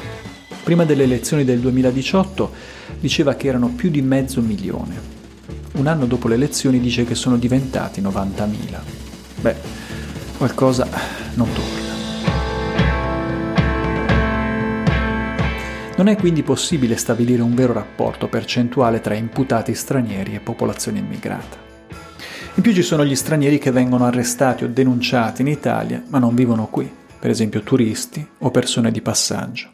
Prima 0.64 0.86
delle 0.86 1.02
elezioni 1.02 1.44
del 1.44 1.60
2018 1.60 2.50
diceva 2.98 3.34
che 3.34 3.48
erano 3.48 3.68
più 3.68 3.90
di 3.90 4.00
mezzo 4.00 4.40
milione. 4.40 4.98
Un 5.72 5.86
anno 5.86 6.06
dopo 6.06 6.26
le 6.26 6.36
elezioni 6.36 6.80
dice 6.80 7.04
che 7.04 7.14
sono 7.14 7.36
diventati 7.36 8.00
90.000. 8.00 8.78
Beh, 9.38 9.56
qualcosa 10.38 10.88
non 11.34 11.52
torna. 11.52 11.85
Non 15.96 16.08
è 16.08 16.16
quindi 16.16 16.42
possibile 16.42 16.98
stabilire 16.98 17.40
un 17.40 17.54
vero 17.54 17.72
rapporto 17.72 18.28
percentuale 18.28 19.00
tra 19.00 19.14
imputati 19.14 19.74
stranieri 19.74 20.34
e 20.34 20.40
popolazione 20.40 20.98
immigrata. 20.98 21.56
In 22.56 22.62
più 22.62 22.74
ci 22.74 22.82
sono 22.82 23.02
gli 23.02 23.14
stranieri 23.14 23.58
che 23.58 23.70
vengono 23.70 24.04
arrestati 24.04 24.64
o 24.64 24.68
denunciati 24.68 25.40
in 25.40 25.48
Italia 25.48 26.02
ma 26.08 26.18
non 26.18 26.34
vivono 26.34 26.66
qui, 26.66 26.90
per 27.18 27.30
esempio 27.30 27.62
turisti 27.62 28.26
o 28.40 28.50
persone 28.50 28.90
di 28.90 29.00
passaggio. 29.00 29.70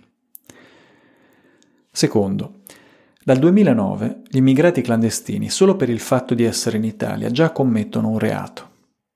Secondo, 1.91 2.61
dal 3.25 3.39
2009 3.39 4.23
gli 4.29 4.37
immigrati 4.37 4.81
clandestini, 4.81 5.51
solo 5.51 5.75
per 5.75 5.91
il 5.91 6.01
fatto 6.01 6.35
di 6.35 6.45
essere 6.45 6.77
in 6.77 6.85
Italia, 6.85 7.33
già 7.33 7.51
commettono 7.51 8.09
un 8.09 8.21
reato. 8.21 8.71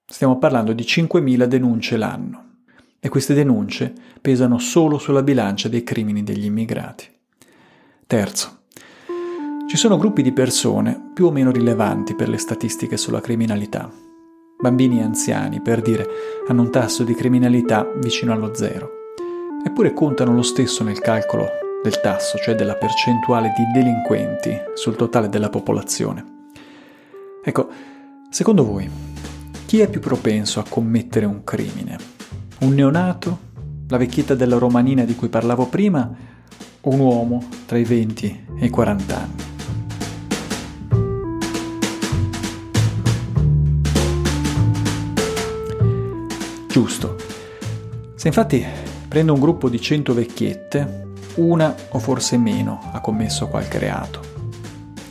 Stiamo 0.05 0.39
parlando 0.39 0.73
di 0.73 0.83
5.000 0.83 1.45
denunce 1.45 1.97
l'anno 1.97 2.46
e 3.01 3.09
queste 3.09 3.35
denunce 3.35 3.93
pesano 4.21 4.59
solo 4.59 4.99
sulla 4.99 5.23
bilancia 5.23 5.69
dei 5.69 5.85
crimini 5.85 6.23
degli 6.23 6.45
immigrati. 6.45 7.07
Terzo, 8.07 8.59
ci 9.69 9.77
sono 9.77 9.97
gruppi 9.97 10.23
di 10.23 10.33
persone 10.33 11.11
più 11.13 11.27
o 11.27 11.33
meno 11.33 11.51
rilevanti 11.51 12.15
per 12.15 12.29
le 12.29 12.39
statistiche 12.39 12.97
sulla 12.97 13.21
criminalità. 13.21 13.91
Bambini 14.59 15.01
e 15.01 15.03
anziani, 15.03 15.61
per 15.61 15.83
dire, 15.83 16.07
hanno 16.49 16.63
un 16.63 16.71
tasso 16.71 17.03
di 17.03 17.15
criminalità 17.15 17.85
vicino 17.97 18.33
allo 18.33 18.55
zero, 18.55 18.91
eppure 19.65 19.93
contano 19.93 20.33
lo 20.33 20.43
stesso 20.43 20.85
nel 20.85 21.01
calcolo 21.01 21.49
del 21.83 22.01
tasso, 22.01 22.39
cioè 22.39 22.55
della 22.55 22.77
percentuale 22.77 23.53
di 23.57 23.65
delinquenti 23.75 24.57
sul 24.75 24.97
totale 24.97 25.29
della 25.29 25.51
popolazione. 25.51 26.25
Ecco, 27.43 27.69
secondo 28.31 28.65
voi, 28.65 28.89
chi 29.67 29.81
è 29.81 29.91
più 29.91 30.01
propenso 30.01 30.61
a 30.61 30.65
commettere 30.69 31.27
un 31.27 31.45
crimine? 31.45 32.16
Un 32.59 32.73
neonato? 32.73 33.39
La 33.89 33.99
vecchietta 33.99 34.35
della 34.35 34.57
romanina 34.57 35.05
di 35.05 35.15
cui 35.15 35.29
parlavo 35.29 35.67
prima? 35.67 36.11
O 36.81 36.91
un 36.91 37.01
uomo 37.01 37.45
tra 37.67 37.77
i 37.77 37.85
20 37.85 38.47
e 38.59 38.65
i 38.65 38.71
40 38.71 39.17
anni? 39.17 39.45
Giusto. 46.67 47.17
Se 48.15 48.27
infatti 48.27 48.65
prendo 49.07 49.35
un 49.35 49.41
gruppo 49.41 49.69
di 49.69 49.79
100 49.79 50.15
vecchiette, 50.15 51.09
una 51.35 51.75
o 51.91 51.99
forse 51.99 52.39
meno 52.39 52.89
ha 52.91 53.01
commesso 53.01 53.49
qualche 53.49 53.79
reato. 53.79 54.21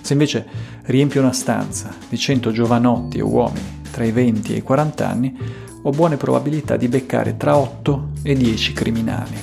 Se 0.01 0.13
invece 0.13 0.47
riempio 0.85 1.21
una 1.21 1.31
stanza 1.31 1.93
di 2.09 2.17
100 2.17 2.51
giovanotti 2.51 3.21
o 3.21 3.27
uomini 3.27 3.83
tra 3.95 4.03
i 4.03 4.11
20 4.11 4.53
e 4.53 4.57
i 4.57 4.61
40 4.61 5.07
anni, 5.07 5.37
ho 5.83 5.89
buone 5.91 6.17
probabilità 6.17 6.75
di 6.75 6.89
beccare 6.89 7.37
tra 7.37 7.55
8 7.55 8.09
e 8.23 8.35
10 8.35 8.73
criminali. 8.73 9.37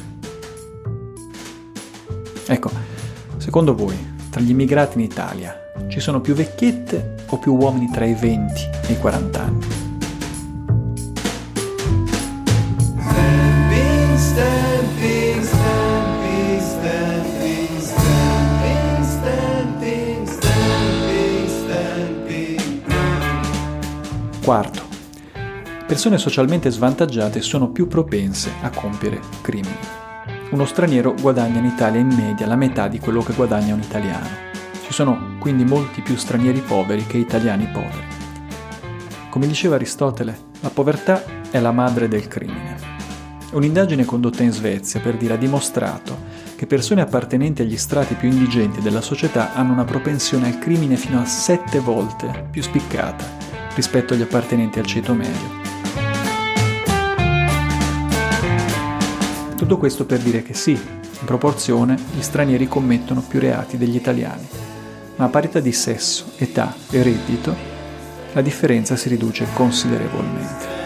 Ecco, 2.46 2.70
secondo 3.38 3.74
voi, 3.74 3.96
tra 4.28 4.42
gli 4.42 4.50
immigrati 4.50 4.98
in 4.98 5.04
Italia, 5.04 5.56
ci 5.88 6.00
sono 6.00 6.20
più 6.20 6.34
vecchiette 6.34 7.24
o 7.28 7.38
più 7.38 7.54
uomini 7.54 7.90
tra 7.90 8.04
i 8.04 8.12
20 8.12 8.68
e 8.88 8.92
i 8.92 8.98
40 8.98 9.40
anni? 9.40 9.61
Quarto, 24.52 24.82
persone 25.86 26.18
socialmente 26.18 26.68
svantaggiate 26.68 27.40
sono 27.40 27.70
più 27.70 27.86
propense 27.86 28.50
a 28.60 28.68
compiere 28.68 29.18
crimini. 29.40 29.78
Uno 30.50 30.66
straniero 30.66 31.14
guadagna 31.18 31.58
in 31.58 31.64
Italia 31.64 32.00
in 32.00 32.08
media 32.08 32.46
la 32.46 32.54
metà 32.54 32.86
di 32.86 32.98
quello 32.98 33.22
che 33.22 33.32
guadagna 33.32 33.72
un 33.72 33.80
italiano. 33.80 34.28
Ci 34.84 34.92
sono 34.92 35.36
quindi 35.38 35.64
molti 35.64 36.02
più 36.02 36.16
stranieri 36.16 36.60
poveri 36.60 37.06
che 37.06 37.16
italiani 37.16 37.66
poveri. 37.72 38.04
Come 39.30 39.46
diceva 39.46 39.76
Aristotele, 39.76 40.38
la 40.60 40.68
povertà 40.68 41.24
è 41.50 41.58
la 41.58 41.72
madre 41.72 42.06
del 42.06 42.28
crimine. 42.28 42.76
Un'indagine 43.52 44.04
condotta 44.04 44.42
in 44.42 44.52
Svezia, 44.52 45.00
per 45.00 45.16
dire, 45.16 45.32
ha 45.32 45.38
dimostrato 45.38 46.14
che 46.56 46.66
persone 46.66 47.00
appartenenti 47.00 47.62
agli 47.62 47.78
strati 47.78 48.12
più 48.16 48.28
indigenti 48.28 48.82
della 48.82 49.00
società 49.00 49.54
hanno 49.54 49.72
una 49.72 49.84
propensione 49.84 50.48
al 50.48 50.58
crimine 50.58 50.96
fino 50.96 51.22
a 51.22 51.24
sette 51.24 51.78
volte 51.78 52.48
più 52.50 52.60
spiccata 52.60 53.41
rispetto 53.74 54.14
agli 54.14 54.22
appartenenti 54.22 54.78
al 54.78 54.86
ceto 54.86 55.14
medio. 55.14 55.60
Tutto 59.56 59.78
questo 59.78 60.04
per 60.06 60.18
dire 60.18 60.42
che 60.42 60.54
sì, 60.54 60.72
in 60.72 61.24
proporzione 61.24 61.96
gli 62.14 62.22
stranieri 62.22 62.66
commettono 62.66 63.22
più 63.26 63.38
reati 63.38 63.78
degli 63.78 63.94
italiani, 63.94 64.46
ma 65.16 65.26
a 65.26 65.28
parità 65.28 65.60
di 65.60 65.72
sesso, 65.72 66.32
età 66.36 66.74
e 66.90 67.02
reddito 67.02 67.54
la 68.32 68.40
differenza 68.40 68.96
si 68.96 69.08
riduce 69.08 69.46
considerevolmente. 69.52 70.80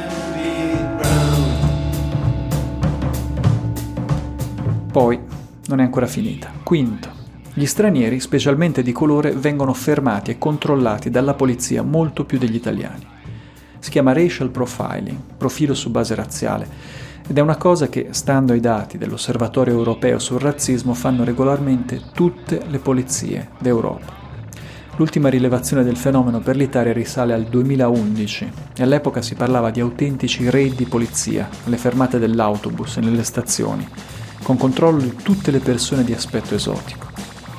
Poi 4.90 5.20
non 5.66 5.81
è 5.81 5.83
ancora 5.83 6.07
finita. 6.07 6.51
Quinto, 6.62 7.16
gli 7.59 7.64
stranieri, 7.64 8.21
specialmente 8.21 8.83
di 8.83 8.92
colore, 8.92 9.31
vengono 9.31 9.73
fermati 9.73 10.31
e 10.31 10.37
controllati 10.37 11.09
dalla 11.09 11.33
polizia 11.33 11.83
molto 11.83 12.27
più 12.27 12.37
degli 12.37 12.55
italiani. 12.55 13.03
Si 13.79 13.88
chiama 13.88 14.12
racial 14.12 14.51
profiling, 14.51 15.16
profilo 15.38 15.73
su 15.73 15.90
base 15.90 16.14
razziale, 16.14 16.69
ed 17.27 17.38
è 17.38 17.40
una 17.40 17.57
cosa 17.57 17.88
che, 17.88 18.09
stando 18.11 18.53
ai 18.53 18.61
dati 18.61 18.99
dell'Osservatorio 18.99 19.73
europeo 19.73 20.19
sul 20.19 20.38
razzismo, 20.38 20.92
fanno 20.92 21.25
regolarmente 21.25 22.03
tutte 22.12 22.61
le 22.69 22.79
polizie 22.79 23.49
d'Europa. 23.59 24.12
L'ultima 24.97 25.31
rilevazione 25.31 25.83
del 25.83 25.97
fenomeno 25.97 26.40
per 26.40 26.57
l'Italia 26.57 26.92
risale 26.92 27.33
al 27.33 27.45
2011 27.45 28.53
e 28.77 28.83
all'epoca 28.83 29.23
si 29.23 29.35
parlava 29.35 29.71
di 29.71 29.81
autentici 29.81 30.51
raid 30.51 30.75
di 30.75 30.85
polizia 30.85 31.49
alle 31.64 31.79
fermate 31.79 32.19
dell'autobus 32.19 32.99
e 32.99 33.01
nelle 33.01 33.25
stazioni, 33.25 33.88
con 34.42 34.59
controllo 34.59 35.01
di 35.01 35.14
tutte 35.23 35.51
le 35.51 35.61
persone 35.61 36.05
di 36.05 36.12
aspetto 36.12 36.55
esotico. 36.55 37.06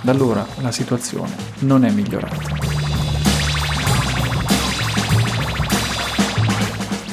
Da 0.07 0.13
allora 0.13 0.47
la 0.61 0.71
situazione 0.71 1.35
non 1.63 1.83
è 1.83 1.91
migliorata. 1.91 2.55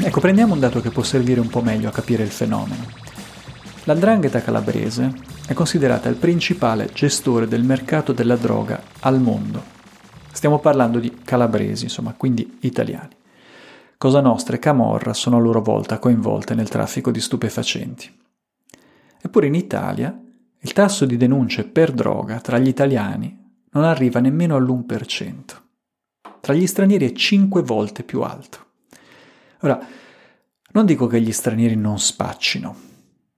Ecco, 0.01 0.21
prendiamo 0.21 0.55
un 0.55 0.61
dato 0.61 0.81
che 0.81 0.91
può 0.91 1.03
servire 1.03 1.41
un 1.41 1.49
po' 1.49 1.61
meglio 1.61 1.89
a 1.89 1.91
capire 1.91 2.23
il 2.23 2.31
fenomeno. 2.31 2.87
L'andrangheta 3.83 4.43
calabrese 4.43 5.13
è 5.45 5.55
considerata 5.55 6.09
il 6.09 6.15
principale 6.15 6.89
gestore 6.95 7.49
del 7.49 7.65
mercato 7.65 8.13
della 8.13 8.37
droga 8.37 8.81
al 9.01 9.21
mondo 9.21 9.61
Stiamo 10.31 10.61
parlando 10.61 11.01
di 11.01 11.19
calabresi, 11.25 11.83
insomma, 11.87 12.15
quindi 12.17 12.59
italiani. 12.61 13.17
Cosa 13.99 14.21
Nostra 14.21 14.55
e 14.55 14.61
Camorra 14.61 15.15
sono 15.15 15.39
a 15.39 15.41
loro 15.41 15.63
volta 15.63 15.99
coinvolte 15.99 16.55
nel 16.55 16.69
traffico 16.69 17.11
di 17.11 17.21
stupefacenti. 17.21 18.09
Eppure 19.21 19.49
in 19.49 19.57
Italia 19.57 20.17
il 20.64 20.72
tasso 20.72 21.05
di 21.05 21.18
denunce 21.18 21.64
per 21.64 21.92
droga 21.92 22.40
tra 22.40 22.57
gli 22.57 22.68
italiani 22.68 23.38
non 23.72 23.85
arriva 23.85 24.18
nemmeno 24.20 24.57
all'1%. 24.57 25.42
Tra 26.40 26.55
gli 26.55 26.66
stranieri 26.66 27.11
è 27.11 27.12
5 27.12 27.61
volte 27.61 28.03
più 28.03 28.22
alto. 28.22 28.59
Ora, 29.61 29.79
non 30.72 30.87
dico 30.87 31.07
che 31.07 31.20
gli 31.20 31.33
stranieri 31.33 31.77
non 31.77 31.98
spaccino, 31.98 32.77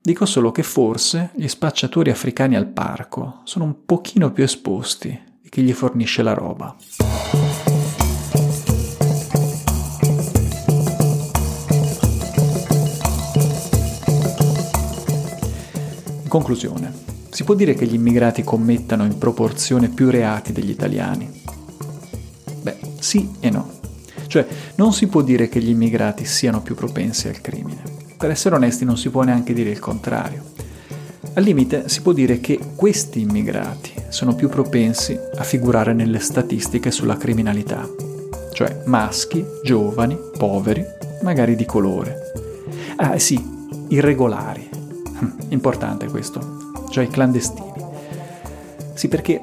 dico 0.00 0.24
solo 0.24 0.52
che 0.52 0.62
forse 0.62 1.32
gli 1.34 1.48
spacciatori 1.48 2.10
africani 2.10 2.54
al 2.54 2.68
parco 2.68 3.40
sono 3.42 3.64
un 3.64 3.84
pochino 3.84 4.30
più 4.30 4.44
esposti 4.44 5.08
e 5.42 5.48
chi 5.48 5.62
gli 5.62 5.72
fornisce 5.72 6.22
la 6.22 6.32
roba. 6.32 6.76
In 16.22 16.28
conclusione, 16.28 17.05
si 17.36 17.44
può 17.44 17.52
dire 17.52 17.74
che 17.74 17.84
gli 17.84 17.92
immigrati 17.92 18.42
commettano 18.42 19.04
in 19.04 19.18
proporzione 19.18 19.90
più 19.90 20.08
reati 20.08 20.54
degli 20.54 20.70
italiani? 20.70 21.30
Beh, 22.62 22.78
sì 22.98 23.28
e 23.40 23.50
no. 23.50 23.72
Cioè, 24.26 24.46
non 24.76 24.94
si 24.94 25.06
può 25.06 25.20
dire 25.20 25.50
che 25.50 25.60
gli 25.60 25.68
immigrati 25.68 26.24
siano 26.24 26.62
più 26.62 26.74
propensi 26.74 27.28
al 27.28 27.42
crimine. 27.42 27.82
Per 28.16 28.30
essere 28.30 28.54
onesti 28.54 28.86
non 28.86 28.96
si 28.96 29.10
può 29.10 29.22
neanche 29.22 29.52
dire 29.52 29.68
il 29.68 29.80
contrario. 29.80 30.44
Al 31.34 31.42
limite 31.42 31.90
si 31.90 32.00
può 32.00 32.12
dire 32.12 32.40
che 32.40 32.58
questi 32.74 33.20
immigrati 33.20 33.92
sono 34.08 34.34
più 34.34 34.48
propensi 34.48 35.14
a 35.36 35.42
figurare 35.44 35.92
nelle 35.92 36.20
statistiche 36.20 36.90
sulla 36.90 37.18
criminalità, 37.18 37.86
cioè 38.54 38.80
maschi, 38.86 39.44
giovani, 39.62 40.18
poveri, 40.38 40.82
magari 41.20 41.54
di 41.54 41.66
colore. 41.66 42.16
Ah 42.96 43.18
sì, 43.18 43.38
irregolari. 43.88 44.66
Importante 45.50 46.08
questo, 46.08 46.65
cioè 46.96 47.04
i 47.04 47.08
clandestini. 47.08 47.72
Sì, 48.94 49.08
perché 49.08 49.42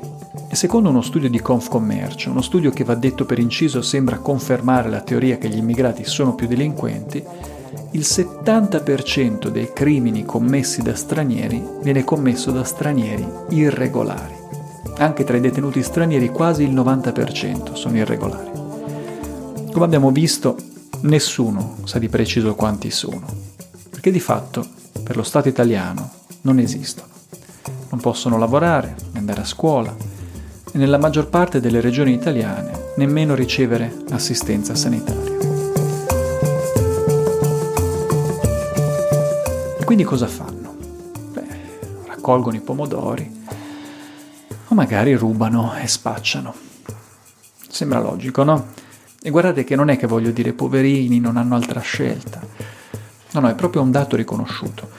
secondo 0.54 0.90
uno 0.90 1.04
studio 1.04 1.30
di 1.30 1.40
Confcommercio, 1.40 2.32
uno 2.32 2.42
studio 2.42 2.72
che 2.72 2.84
va 2.84 2.96
detto 2.96 3.26
per 3.26 3.38
inciso 3.38 3.84
sembra 3.84 4.18
confermare 4.18 4.90
la 4.90 5.02
teoria 5.02 5.38
che 5.38 5.50
gli 5.50 5.58
immigrati 5.58 6.04
sono 6.04 6.34
più 6.34 6.48
delinquenti, 6.48 7.24
il 7.92 8.02
70% 8.02 9.50
dei 9.50 9.72
crimini 9.72 10.26
commessi 10.26 10.82
da 10.82 10.96
stranieri 10.96 11.64
viene 11.84 12.04
commesso 12.04 12.50
da 12.50 12.64
stranieri 12.64 13.28
irregolari. 13.50 14.34
Anche 14.98 15.24
tra 15.24 15.38
i 15.38 15.42
detenuti 15.42 15.84
stranieri 15.84 16.30
quasi 16.30 16.64
il 16.64 16.74
90% 16.74 17.74
sono 17.74 17.98
irregolari. 17.98 18.50
Come 19.72 19.86
abbiamo 19.86 20.10
visto, 20.10 20.56
nessuno 21.02 21.78
sa 21.84 22.00
di 22.00 22.10
preciso 22.10 22.56
quanti 22.56 22.90
sono, 22.90 23.28
perché 23.92 24.10
di 24.10 24.20
fatto 24.20 24.66
per 25.04 25.16
lo 25.16 25.24
Stato 25.24 25.50
italiano 25.50 26.10
non 26.42 26.58
esistono. 26.58 27.13
Non 27.94 28.02
possono 28.02 28.40
lavorare, 28.40 28.96
andare 29.14 29.42
a 29.42 29.46
scuola 29.46 29.96
e 29.96 30.78
nella 30.80 30.98
maggior 30.98 31.28
parte 31.28 31.60
delle 31.60 31.80
regioni 31.80 32.12
italiane 32.12 32.94
nemmeno 32.96 33.36
ricevere 33.36 34.02
assistenza 34.10 34.74
sanitaria. 34.74 35.38
E 39.78 39.84
quindi 39.86 40.04
cosa 40.04 40.26
fanno? 40.26 40.76
Beh, 41.34 41.46
raccolgono 42.08 42.56
i 42.56 42.62
pomodori 42.62 43.46
o 44.70 44.74
magari 44.74 45.14
rubano 45.14 45.76
e 45.76 45.88
spacciano. 45.88 46.52
Sembra 47.70 48.02
logico, 48.02 48.42
no? 48.42 48.70
E 49.22 49.30
guardate 49.30 49.64
che 49.64 49.76
non 49.76 49.90
è 49.90 49.98
che 49.98 50.08
voglio 50.08 50.32
dire 50.32 50.54
poverini, 50.54 51.20
non 51.20 51.38
hanno 51.38 51.54
altra 51.54 51.82
scelta. 51.82 52.42
No, 53.34 53.40
no, 53.40 53.50
è 53.50 53.56
proprio 53.56 53.82
un 53.82 53.90
dato 53.90 54.16
riconosciuto. 54.16 54.90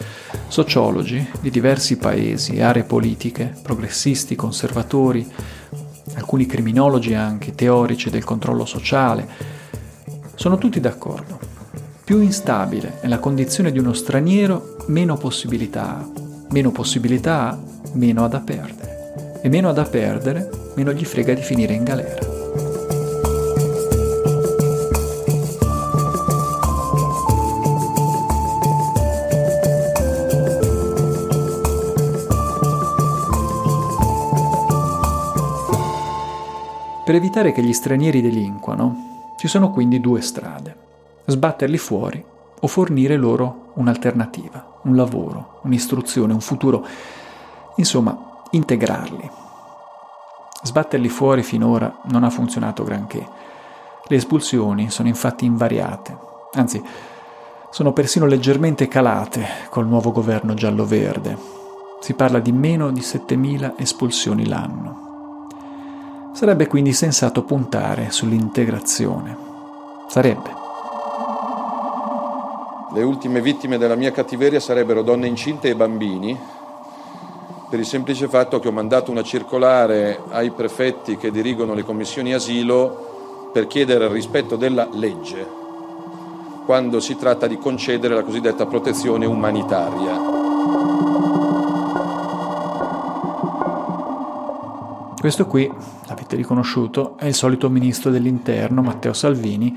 Sociologi 0.49 1.25
di 1.41 1.51
diversi 1.51 1.97
paesi, 1.97 2.61
aree 2.61 2.83
politiche, 2.83 3.55
progressisti, 3.63 4.35
conservatori, 4.35 5.31
alcuni 6.15 6.47
criminologi 6.47 7.15
anche, 7.15 7.55
teorici 7.55 8.11
del 8.11 8.25
controllo 8.25 8.65
sociale, 8.65 9.29
sono 10.35 10.59
tutti 10.59 10.81
d'accordo. 10.81 11.39
Più 12.05 12.21
instabile 12.21 13.01
è 13.01 13.07
la 13.07 13.21
condizione 13.21 13.71
di 13.71 13.79
uno 13.79 13.93
straniero, 13.93 14.79
meno 14.89 15.17
possibilità 15.17 15.99
ha. 15.99 16.09
Meno 16.51 16.73
possibilità 16.73 17.51
ha, 17.51 17.59
meno 17.93 18.25
ha 18.25 18.29
da 18.29 18.41
perdere. 18.41 19.41
E 19.43 19.49
meno 19.49 19.69
ha 19.69 19.73
da 19.73 19.85
perdere, 19.85 20.51
meno 20.75 20.93
gli 20.93 21.05
frega 21.05 21.35
di 21.35 21.43
finire 21.43 21.75
in 21.75 21.85
galera. 21.85 22.34
Per 37.05 37.15
evitare 37.15 37.53
che 37.53 37.63
gli 37.63 37.75
stranieri 37.75 38.23
delinquano, 38.23 39.35
ci 39.37 39.47
sono 39.47 39.71
quindi 39.71 40.01
due 40.01 40.23
strade 40.23 40.75
sbatterli 41.27 41.77
fuori 41.77 42.25
o 42.61 42.67
fornire 42.67 43.17
loro 43.17 43.73
un'alternativa, 43.75 44.79
un 44.85 44.97
lavoro, 44.97 45.61
un'istruzione, 45.65 46.33
un 46.33 46.41
futuro, 46.41 46.87
insomma, 47.77 48.43
integrarli. 48.51 49.31
Sbatterli 50.63 51.09
fuori 51.11 51.43
finora 51.43 52.01
non 52.05 52.25
ha 52.25 52.31
funzionato 52.31 52.85
granché. 52.85 53.27
Le 54.07 54.17
espulsioni 54.17 54.91
sono 54.91 55.09
infatti 55.09 55.45
invariate, 55.45 56.17
anzi 56.53 56.83
sono 57.71 57.93
persino 57.93 58.25
leggermente 58.25 58.89
calate 58.89 59.47
col 59.69 59.87
nuovo 59.87 60.11
governo 60.11 60.55
giallo-verde. 60.55 61.37
Si 62.01 62.15
parla 62.15 62.39
di 62.39 62.53
meno 62.53 62.91
di 62.91 63.01
7.000 63.01 63.75
espulsioni 63.77 64.47
l'anno. 64.47 65.04
Sarebbe 66.35 66.67
quindi 66.67 66.93
sensato 66.93 67.45
puntare 67.45 68.11
sull'integrazione. 68.11 69.37
Sarebbe. 70.09 70.53
Le 72.93 73.03
ultime 73.05 73.41
vittime 73.41 73.79
della 73.79 73.95
mia 73.95 74.11
cattiveria 74.11 74.59
sarebbero 74.59 75.03
donne 75.03 75.29
incinte 75.29 75.69
e 75.69 75.77
bambini, 75.77 76.37
per 77.71 77.79
il 77.79 77.87
semplice 77.87 78.27
fatto 78.27 78.59
che 78.59 78.67
ho 78.67 78.73
mandato 78.73 79.13
una 79.13 79.23
circolare 79.23 80.21
ai 80.31 80.51
prefetti 80.51 81.17
che 81.17 81.31
dirigono 81.31 81.73
le 81.73 81.85
commissioni 81.85 82.35
asilo 82.35 83.51
per 83.53 83.69
chiedere 83.69 84.07
il 84.07 84.11
rispetto 84.11 84.57
della 84.57 84.89
legge 84.91 85.63
quando 86.65 86.99
si 86.99 87.17
tratta 87.17 87.47
di 87.47 87.59
concedere 87.59 88.15
la 88.15 88.23
cosiddetta 88.23 88.67
protezione 88.67 89.27
umanitaria. 89.27 90.34
Questo 95.25 95.47
qui, 95.47 95.67
l'avete 96.07 96.37
riconosciuto, 96.37 97.17
è 97.17 97.25
il 97.25 97.33
solito 97.33 97.71
ministro 97.71 98.11
dell'Interno, 98.11 98.83
Matteo 98.83 99.15
Salvini, 99.15 99.75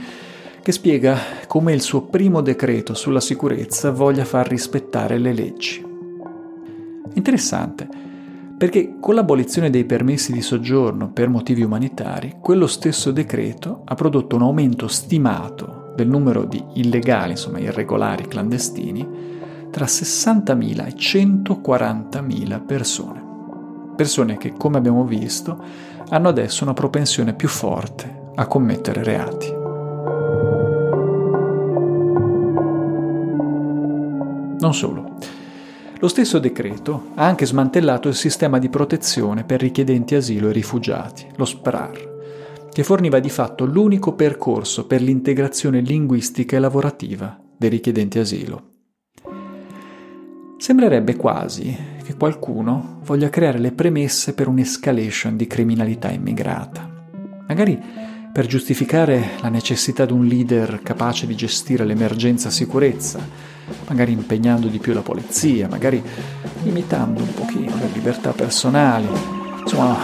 che 0.62 0.74
spiega 0.74 1.18
come 1.48 1.72
il 1.72 1.80
suo 1.80 2.02
primo 2.02 2.42
decreto 2.42 2.94
sulla 2.94 3.22
sicurezza 3.22 3.92
voglia 3.92 4.26
far 4.26 4.46
rispettare 4.46 5.18
le 5.18 5.32
leggi. 5.32 5.82
Interessante, 7.14 7.88
perché 8.58 8.98
con 9.00 9.16
l'abolizione 9.16 9.70
dei 9.70 9.86
permessi 9.86 10.34
di 10.34 10.42
soggiorno 10.42 11.12
per 11.14 11.30
motivi 11.30 11.64
umanitari, 11.64 12.36
quello 12.42 12.68
stesso 12.68 13.12
decreto 13.12 13.84
ha 13.86 13.96
prodotto 13.96 14.36
un 14.36 14.42
aumento 14.42 14.90
stimato 14.90 15.94
del 15.96 16.10
numero 16.10 16.44
di 16.44 16.62
illegali, 16.74 17.32
insomma 17.32 17.60
irregolari 17.60 18.28
clandestini, 18.28 19.08
tra 19.72 19.86
60.000 19.86 20.88
e 20.88 20.94
140.000 20.94 22.66
persone. 22.66 23.27
Persone 23.98 24.38
che, 24.38 24.54
come 24.56 24.78
abbiamo 24.78 25.04
visto, 25.06 25.58
hanno 26.10 26.30
adesso 26.30 26.64
una 26.64 26.74
propensione 26.74 27.34
più 27.34 27.48
forte 27.48 28.30
a 28.36 28.46
commettere 28.46 29.04
reati. 29.04 29.52
Non 34.60 34.74
solo. 34.76 35.16
Lo 35.98 36.08
stesso 36.08 36.38
decreto 36.38 37.08
ha 37.16 37.26
anche 37.26 37.48
smantellato 37.48 38.08
il 38.08 38.14
sistema 38.14 38.60
di 38.60 38.70
protezione 38.70 39.44
per 39.44 39.60
richiedenti 39.60 40.14
asilo 40.14 40.50
e 40.50 40.54
rifugiati, 40.54 41.26
lo 41.36 41.46
SPRAR, 41.46 42.16
che 42.72 42.84
forniva 42.84 43.18
di 43.18 43.32
fatto 43.32 43.66
l'unico 43.66 44.14
percorso 44.14 44.86
per 44.86 45.02
l'integrazione 45.02 45.82
linguistica 45.82 46.56
e 46.56 46.60
lavorativa 46.60 47.36
dei 47.58 47.70
richiedenti 47.70 48.20
asilo. 48.20 48.62
Sembrerebbe 50.58 51.16
quasi 51.16 51.96
che 52.08 52.16
qualcuno 52.16 53.02
voglia 53.04 53.28
creare 53.28 53.60
le 53.60 53.74
premesse 53.74 54.34
per 54.34 54.48
un'escalation 54.48 55.36
di 55.36 55.46
criminalità 55.46 56.10
immigrata, 56.10 56.90
magari 57.46 57.78
per 58.32 58.46
giustificare 58.46 59.32
la 59.42 59.50
necessità 59.50 60.06
di 60.06 60.14
un 60.14 60.26
leader 60.26 60.80
capace 60.84 61.28
di 61.28 61.36
gestire 61.36 61.84
l'emergenza 61.84 62.50
sicurezza, 62.50 63.20
magari 63.90 64.14
impegnando 64.14 64.68
di 64.68 64.80
più 64.80 64.94
la 64.94 65.02
polizia, 65.02 65.68
magari 65.68 66.02
limitando 66.64 67.22
un 67.22 67.34
pochino 67.34 67.76
le 67.76 67.90
libertà 67.92 68.32
personali, 68.32 69.10
insomma 69.60 69.98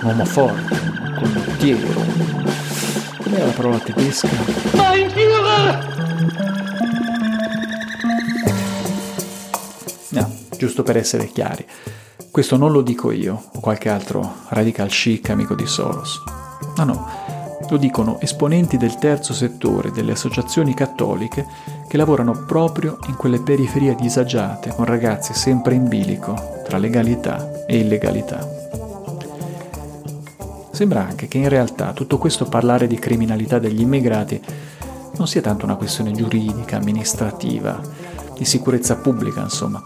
un 0.00 0.08
uomo 0.08 0.24
forte, 0.24 0.72
un 0.72 1.14
condottiero. 1.14 1.88
Com'era 3.22 3.44
la 3.44 3.52
parola 3.52 3.78
tedesca? 3.80 4.28
No, 4.72 5.99
giusto 10.60 10.82
per 10.82 10.98
essere 10.98 11.26
chiari. 11.28 11.64
Questo 12.30 12.58
non 12.58 12.70
lo 12.70 12.82
dico 12.82 13.12
io 13.12 13.44
o 13.54 13.60
qualche 13.60 13.88
altro 13.88 14.34
radical 14.48 14.88
chic 14.88 15.30
amico 15.30 15.54
di 15.54 15.64
Soros. 15.64 16.22
No, 16.76 16.84
no, 16.84 17.08
lo 17.70 17.78
dicono 17.78 18.20
esponenti 18.20 18.76
del 18.76 18.96
terzo 18.96 19.32
settore 19.32 19.90
delle 19.90 20.12
associazioni 20.12 20.74
cattoliche 20.74 21.46
che 21.88 21.96
lavorano 21.96 22.44
proprio 22.44 22.98
in 23.06 23.16
quelle 23.16 23.40
periferie 23.40 23.94
disagiate 23.94 24.68
con 24.74 24.84
ragazzi 24.84 25.32
sempre 25.32 25.74
in 25.74 25.88
bilico 25.88 26.60
tra 26.62 26.76
legalità 26.76 27.64
e 27.64 27.78
illegalità. 27.78 28.46
Sembra 30.72 31.06
anche 31.06 31.26
che 31.26 31.38
in 31.38 31.48
realtà 31.48 31.94
tutto 31.94 32.18
questo 32.18 32.44
parlare 32.44 32.86
di 32.86 32.98
criminalità 32.98 33.58
degli 33.58 33.80
immigrati 33.80 34.38
non 35.16 35.26
sia 35.26 35.40
tanto 35.40 35.64
una 35.64 35.76
questione 35.76 36.12
giuridica, 36.12 36.76
amministrativa, 36.76 37.80
di 38.36 38.44
sicurezza 38.44 38.96
pubblica, 38.96 39.40
insomma. 39.40 39.82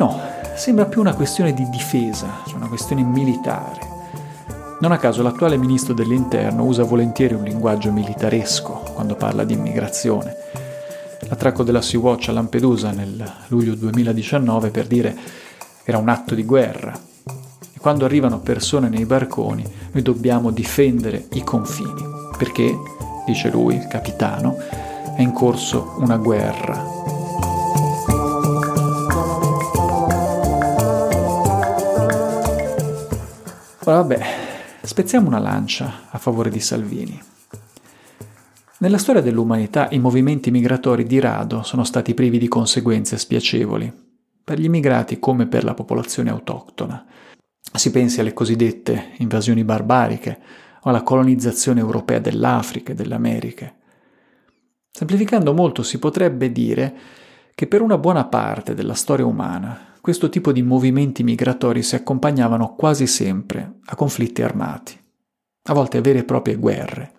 No, 0.00 0.18
sembra 0.54 0.86
più 0.86 1.02
una 1.02 1.12
questione 1.12 1.52
di 1.52 1.68
difesa, 1.68 2.40
cioè 2.46 2.56
una 2.56 2.68
questione 2.68 3.02
militare. 3.02 3.86
Non 4.80 4.92
a 4.92 4.96
caso 4.96 5.22
l'attuale 5.22 5.58
ministro 5.58 5.92
dell'Interno 5.92 6.64
usa 6.64 6.84
volentieri 6.84 7.34
un 7.34 7.42
linguaggio 7.42 7.92
militaresco 7.92 8.80
quando 8.94 9.14
parla 9.14 9.44
di 9.44 9.52
immigrazione. 9.52 10.34
L'attracco 11.28 11.64
della 11.64 11.82
Sea-Watch 11.82 12.30
a 12.30 12.32
Lampedusa 12.32 12.92
nel 12.92 13.30
luglio 13.48 13.74
2019 13.74 14.70
per 14.70 14.86
dire 14.86 15.14
era 15.84 15.98
un 15.98 16.08
atto 16.08 16.34
di 16.34 16.46
guerra, 16.46 16.98
quando 17.78 18.06
arrivano 18.06 18.40
persone 18.40 18.88
nei 18.88 19.04
barconi, 19.04 19.62
noi 19.92 20.02
dobbiamo 20.02 20.50
difendere 20.50 21.26
i 21.32 21.44
confini, 21.44 22.02
perché, 22.38 22.74
dice 23.26 23.50
lui, 23.50 23.74
il 23.74 23.86
capitano, 23.86 24.56
è 25.14 25.20
in 25.20 25.32
corso 25.32 25.96
una 25.98 26.16
guerra. 26.16 26.99
Ora 33.84 33.96
vabbè, 33.96 34.20
spezziamo 34.82 35.28
una 35.28 35.38
lancia 35.38 36.02
a 36.10 36.18
favore 36.18 36.50
di 36.50 36.60
Salvini. 36.60 37.18
Nella 38.80 38.98
storia 38.98 39.22
dell'umanità 39.22 39.88
i 39.92 39.98
movimenti 39.98 40.50
migratori 40.50 41.04
di 41.04 41.18
rado 41.18 41.62
sono 41.62 41.84
stati 41.84 42.12
privi 42.12 42.36
di 42.36 42.46
conseguenze 42.46 43.16
spiacevoli, 43.16 43.90
per 44.44 44.58
gli 44.60 44.64
immigrati 44.64 45.18
come 45.18 45.46
per 45.46 45.64
la 45.64 45.72
popolazione 45.72 46.28
autoctona. 46.28 47.06
Si 47.72 47.90
pensi 47.90 48.20
alle 48.20 48.34
cosiddette 48.34 49.12
invasioni 49.16 49.64
barbariche 49.64 50.38
o 50.82 50.90
alla 50.90 51.02
colonizzazione 51.02 51.80
europea 51.80 52.18
dell'Africa 52.18 52.92
e 52.92 52.94
delle 52.94 53.14
Americhe. 53.14 53.76
Semplificando 54.90 55.54
molto 55.54 55.82
si 55.82 55.98
potrebbe 55.98 56.52
dire 56.52 56.94
che 57.54 57.66
per 57.66 57.80
una 57.80 57.96
buona 57.96 58.26
parte 58.26 58.74
della 58.74 58.92
storia 58.92 59.24
umana 59.24 59.89
questo 60.00 60.28
tipo 60.28 60.52
di 60.52 60.62
movimenti 60.62 61.22
migratori 61.22 61.82
si 61.82 61.94
accompagnavano 61.94 62.74
quasi 62.74 63.06
sempre 63.06 63.74
a 63.84 63.94
conflitti 63.94 64.42
armati, 64.42 64.98
a 65.64 65.74
volte 65.74 65.98
a 65.98 66.00
vere 66.00 66.20
e 66.20 66.24
proprie 66.24 66.56
guerre. 66.56 67.12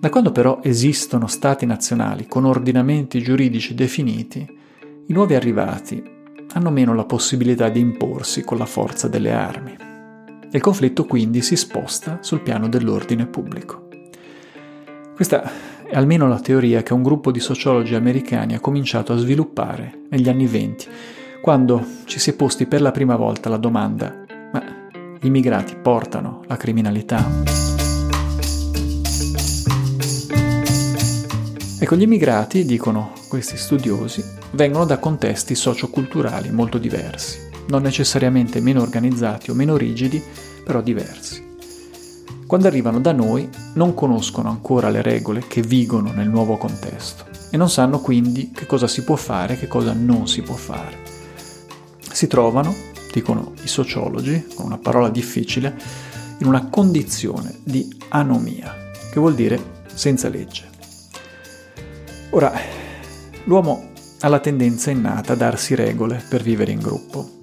Da 0.00 0.10
quando 0.10 0.32
però 0.32 0.60
esistono 0.62 1.26
stati 1.28 1.64
nazionali 1.64 2.26
con 2.26 2.44
ordinamenti 2.44 3.22
giuridici 3.22 3.74
definiti, 3.74 4.46
i 5.06 5.12
nuovi 5.12 5.34
arrivati 5.34 6.02
hanno 6.52 6.70
meno 6.70 6.94
la 6.94 7.04
possibilità 7.04 7.68
di 7.68 7.80
imporsi 7.80 8.42
con 8.42 8.58
la 8.58 8.66
forza 8.66 9.08
delle 9.08 9.32
armi. 9.32 9.74
Il 10.50 10.60
conflitto 10.60 11.06
quindi 11.06 11.40
si 11.40 11.56
sposta 11.56 12.18
sul 12.20 12.42
piano 12.42 12.68
dell'ordine 12.68 13.26
pubblico. 13.26 13.88
Questa 15.14 15.50
è 15.86 15.96
almeno 15.96 16.28
la 16.28 16.40
teoria 16.40 16.82
che 16.82 16.92
un 16.92 17.02
gruppo 17.02 17.30
di 17.30 17.40
sociologi 17.40 17.94
americani 17.94 18.54
ha 18.54 18.60
cominciato 18.60 19.12
a 19.12 19.16
sviluppare 19.16 20.02
negli 20.08 20.28
anni 20.28 20.46
venti, 20.46 20.86
quando 21.40 21.84
ci 22.04 22.18
si 22.18 22.30
è 22.30 22.34
posti 22.34 22.66
per 22.66 22.80
la 22.80 22.90
prima 22.90 23.16
volta 23.16 23.48
la 23.48 23.58
domanda 23.58 24.24
ma 24.52 24.62
gli 25.20 25.26
immigrati 25.26 25.76
portano 25.76 26.42
la 26.46 26.56
criminalità? 26.56 27.42
Ecco, 31.78 31.96
gli 31.96 32.02
immigrati, 32.02 32.64
dicono 32.64 33.12
questi 33.28 33.58
studiosi, 33.58 34.24
vengono 34.52 34.86
da 34.86 34.98
contesti 34.98 35.54
socioculturali 35.54 36.50
molto 36.50 36.78
diversi, 36.78 37.38
non 37.68 37.82
necessariamente 37.82 38.60
meno 38.60 38.80
organizzati 38.80 39.50
o 39.50 39.54
meno 39.54 39.76
rigidi, 39.76 40.22
però 40.64 40.80
diversi. 40.80 41.53
Quando 42.46 42.66
arrivano 42.66 43.00
da 43.00 43.12
noi 43.12 43.48
non 43.74 43.94
conoscono 43.94 44.50
ancora 44.50 44.90
le 44.90 45.00
regole 45.00 45.46
che 45.46 45.62
vigono 45.62 46.12
nel 46.12 46.28
nuovo 46.28 46.58
contesto 46.58 47.24
e 47.50 47.56
non 47.56 47.70
sanno 47.70 48.00
quindi 48.00 48.50
che 48.50 48.66
cosa 48.66 48.86
si 48.86 49.02
può 49.02 49.16
fare 49.16 49.54
e 49.54 49.58
che 49.58 49.66
cosa 49.66 49.92
non 49.92 50.28
si 50.28 50.42
può 50.42 50.54
fare. 50.54 50.98
Si 52.00 52.26
trovano, 52.26 52.74
dicono 53.12 53.52
i 53.62 53.68
sociologi, 53.68 54.46
con 54.54 54.66
una 54.66 54.78
parola 54.78 55.08
difficile, 55.08 55.74
in 56.38 56.46
una 56.46 56.68
condizione 56.68 57.60
di 57.62 57.96
anomia, 58.10 58.74
che 59.10 59.20
vuol 59.20 59.34
dire 59.34 59.82
senza 59.94 60.28
legge. 60.28 60.68
Ora, 62.30 62.52
l'uomo 63.44 63.90
ha 64.20 64.28
la 64.28 64.40
tendenza 64.40 64.90
innata 64.90 65.32
a 65.32 65.36
darsi 65.36 65.74
regole 65.74 66.22
per 66.28 66.42
vivere 66.42 66.72
in 66.72 66.80
gruppo. 66.80 67.42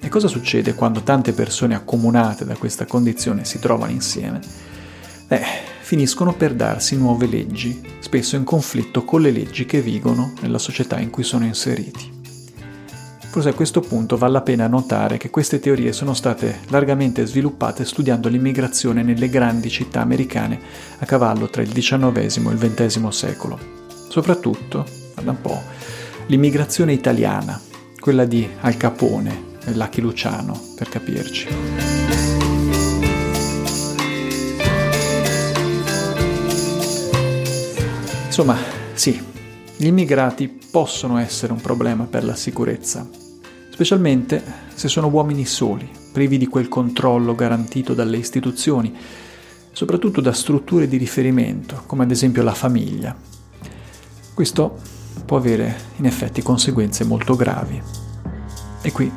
E 0.00 0.08
cosa 0.08 0.28
succede 0.28 0.74
quando 0.74 1.02
tante 1.02 1.32
persone 1.32 1.74
accomunate 1.74 2.44
da 2.44 2.56
questa 2.56 2.86
condizione 2.86 3.44
si 3.44 3.58
trovano 3.58 3.92
insieme? 3.92 4.40
Beh, 5.26 5.42
finiscono 5.80 6.34
per 6.34 6.54
darsi 6.54 6.96
nuove 6.96 7.26
leggi, 7.26 7.80
spesso 8.00 8.36
in 8.36 8.44
conflitto 8.44 9.04
con 9.04 9.20
le 9.20 9.30
leggi 9.30 9.66
che 9.66 9.80
vigono 9.80 10.32
nella 10.40 10.58
società 10.58 10.98
in 10.98 11.10
cui 11.10 11.24
sono 11.24 11.44
inseriti. 11.44 12.14
Forse 13.28 13.48
a 13.50 13.54
questo 13.54 13.80
punto 13.80 14.16
vale 14.16 14.32
la 14.32 14.40
pena 14.40 14.66
notare 14.66 15.18
che 15.18 15.30
queste 15.30 15.60
teorie 15.60 15.92
sono 15.92 16.14
state 16.14 16.60
largamente 16.68 17.26
sviluppate 17.26 17.84
studiando 17.84 18.28
l'immigrazione 18.28 19.02
nelle 19.02 19.28
grandi 19.28 19.68
città 19.68 20.00
americane 20.00 20.58
a 20.98 21.04
cavallo 21.04 21.50
tra 21.50 21.62
il 21.62 21.72
XIX 21.72 22.16
e 22.16 22.24
il 22.24 22.74
XX 22.74 23.08
secolo 23.08 23.84
soprattutto, 24.16 24.86
guarda 25.12 25.30
un 25.30 25.40
po', 25.42 25.62
l'immigrazione 26.28 26.94
italiana, 26.94 27.60
quella 27.98 28.24
di 28.24 28.48
Al 28.60 28.78
Capone 28.78 29.45
Lucky 29.74 30.00
Luciano, 30.00 30.60
per 30.76 30.88
capirci. 30.88 31.48
Insomma, 38.26 38.56
sì, 38.92 39.18
gli 39.76 39.86
immigrati 39.86 40.48
possono 40.48 41.16
essere 41.16 41.52
un 41.52 41.60
problema 41.60 42.04
per 42.04 42.22
la 42.22 42.34
sicurezza, 42.34 43.08
specialmente 43.70 44.42
se 44.74 44.88
sono 44.88 45.08
uomini 45.08 45.46
soli, 45.46 45.90
privi 46.12 46.36
di 46.36 46.46
quel 46.46 46.68
controllo 46.68 47.34
garantito 47.34 47.94
dalle 47.94 48.18
istituzioni, 48.18 48.94
soprattutto 49.72 50.20
da 50.20 50.32
strutture 50.32 50.86
di 50.86 50.98
riferimento, 50.98 51.82
come 51.86 52.04
ad 52.04 52.10
esempio 52.10 52.42
la 52.42 52.52
famiglia. 52.52 53.16
Questo 54.34 54.78
può 55.24 55.38
avere 55.38 55.74
in 55.96 56.04
effetti 56.04 56.42
conseguenze 56.42 57.04
molto 57.04 57.36
gravi. 57.36 57.82
E 58.82 58.92
qui 58.92 59.10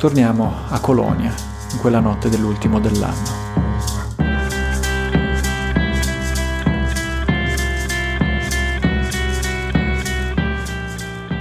torniamo 0.00 0.64
a 0.70 0.80
Colonia, 0.80 1.30
in 1.72 1.78
quella 1.78 2.00
notte 2.00 2.30
dell'ultimo 2.30 2.80
dell'anno. 2.80 3.48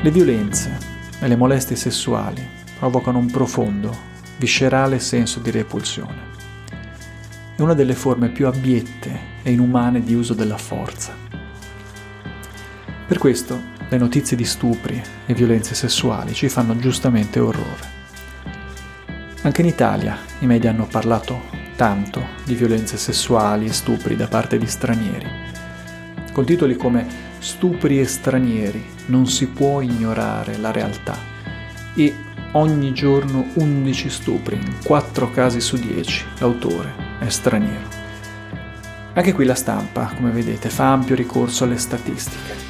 Le 0.02 0.12
violenze 0.12 0.78
e 1.22 1.28
le 1.30 1.38
molestie 1.38 1.78
sessuali 1.78 2.46
provocano 2.78 3.20
un 3.20 3.32
profondo, 3.32 3.96
viscerale 4.36 5.00
senso 5.00 5.40
di 5.40 5.52
repulsione. 5.52 6.28
È 7.56 7.62
una 7.62 7.74
delle 7.74 7.96
forme 7.96 8.28
più 8.28 8.46
abiette 8.46 9.20
e 9.42 9.54
inumane 9.54 10.04
di 10.04 10.14
uso 10.14 10.34
della 10.34 10.58
forza. 10.58 11.16
Per 13.08 13.18
questo 13.18 13.58
le 13.88 13.98
notizie 13.98 14.36
di 14.36 14.44
stupri 14.44 15.02
e 15.26 15.34
violenze 15.34 15.76
sessuali 15.76 16.34
ci 16.34 16.50
fanno 16.50 16.76
giustamente 16.76 17.40
orrore. 17.40 17.99
Anche 19.42 19.62
in 19.62 19.68
Italia 19.68 20.18
i 20.40 20.46
media 20.46 20.72
hanno 20.72 20.86
parlato 20.86 21.44
tanto 21.78 22.22
di 22.44 22.56
violenze 22.56 22.98
sessuali 22.98 23.68
e 23.68 23.74
stupri 23.74 24.18
da 24.18 24.28
parte 24.28 24.58
di 24.58 24.68
stranieri, 24.68 25.28
con 26.34 26.44
titoli 26.46 26.76
come 26.76 27.28
Stupri 27.40 28.02
e 28.02 28.06
stranieri, 28.06 28.86
non 29.06 29.26
si 29.26 29.48
può 29.48 29.80
ignorare 29.80 30.58
la 30.58 30.72
realtà 30.72 31.18
e 31.96 32.14
ogni 32.52 32.94
giorno 32.94 33.46
11 33.54 34.10
stupri, 34.10 34.58
in 34.58 34.76
4 34.84 35.32
casi 35.32 35.62
su 35.62 35.78
10 35.78 36.26
l'autore 36.40 36.94
è 37.20 37.30
straniero. 37.30 37.88
Anche 39.14 39.32
qui 39.32 39.46
la 39.46 39.56
stampa, 39.56 40.12
come 40.16 40.32
vedete, 40.32 40.70
fa 40.70 40.92
ampio 40.92 41.16
ricorso 41.16 41.64
alle 41.64 41.78
statistiche. 41.78 42.69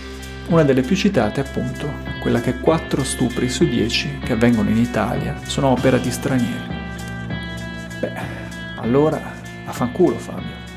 Una 0.50 0.64
delle 0.64 0.82
più 0.82 0.96
citate 0.96 1.42
appunto 1.42 1.88
quella 2.22 2.42
che 2.42 2.58
4 2.58 3.04
stupri 3.04 3.50
su 3.50 3.66
10 3.66 4.22
che 4.24 4.34
avvengono 4.34 4.72
in 4.72 4.78
Italia 4.78 5.38
sono 5.44 5.68
opera 5.68 6.00
di 6.00 6.10
stranieri. 6.10 6.76
Beh, 8.00 8.14
allora 8.78 9.22
affanculo 9.66 10.18
Fabio. 10.18 10.68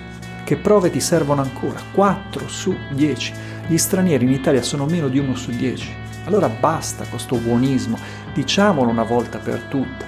Che 0.44 0.56
prove 0.56 0.90
ti 0.90 1.00
servono 1.00 1.40
ancora? 1.40 1.80
4 1.90 2.48
su 2.48 2.76
10. 2.90 3.32
Gli 3.66 3.78
stranieri 3.78 4.26
in 4.26 4.32
Italia 4.32 4.60
sono 4.60 4.84
meno 4.84 5.08
di 5.08 5.18
1 5.18 5.34
su 5.36 5.50
10. 5.50 5.94
Allora 6.24 6.50
basta 6.50 7.06
questo 7.06 7.36
buonismo, 7.36 7.98
diciamolo 8.34 8.90
una 8.90 9.04
volta 9.04 9.38
per 9.38 9.58
tutte. 9.70 10.04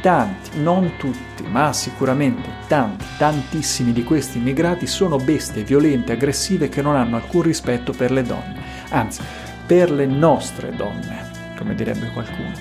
Tanti, 0.00 0.60
non 0.60 0.92
tutti, 0.96 1.42
ma 1.42 1.72
sicuramente 1.72 2.48
tanti, 2.68 3.04
tantissimi 3.18 3.92
di 3.92 4.04
questi 4.04 4.38
immigrati 4.38 4.86
sono 4.86 5.16
bestie 5.16 5.64
violente, 5.64 6.12
aggressive 6.12 6.68
che 6.68 6.82
non 6.82 6.94
hanno 6.94 7.16
alcun 7.16 7.42
rispetto 7.42 7.90
per 7.90 8.12
le 8.12 8.22
donne 8.22 8.67
anzi 8.90 9.22
per 9.66 9.90
le 9.90 10.06
nostre 10.06 10.74
donne, 10.74 11.30
come 11.56 11.74
direbbe 11.74 12.10
qualcuno. 12.12 12.52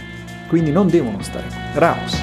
Quindi 0.47 0.71
non 0.71 0.87
devono 0.87 1.21
stare 1.21 1.47
qui. 1.47 1.57
Raus. 1.73 2.21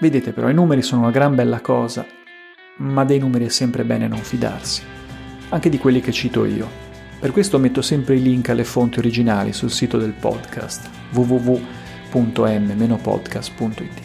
Vedete 0.00 0.32
però, 0.32 0.48
i 0.48 0.54
numeri 0.54 0.80
sono 0.82 1.02
una 1.02 1.10
gran 1.10 1.34
bella 1.34 1.60
cosa, 1.60 2.06
ma 2.76 3.04
dei 3.04 3.18
numeri 3.18 3.46
è 3.46 3.48
sempre 3.48 3.84
bene 3.84 4.06
non 4.06 4.20
fidarsi, 4.20 4.82
anche 5.48 5.68
di 5.68 5.78
quelli 5.78 6.00
che 6.00 6.12
cito 6.12 6.44
io. 6.44 6.87
Per 7.20 7.32
questo 7.32 7.58
metto 7.58 7.82
sempre 7.82 8.14
i 8.14 8.22
link 8.22 8.48
alle 8.48 8.62
fonti 8.62 9.00
originali 9.00 9.52
sul 9.52 9.72
sito 9.72 9.98
del 9.98 10.12
podcast 10.12 10.88
www.m-podcast.it. 11.10 14.00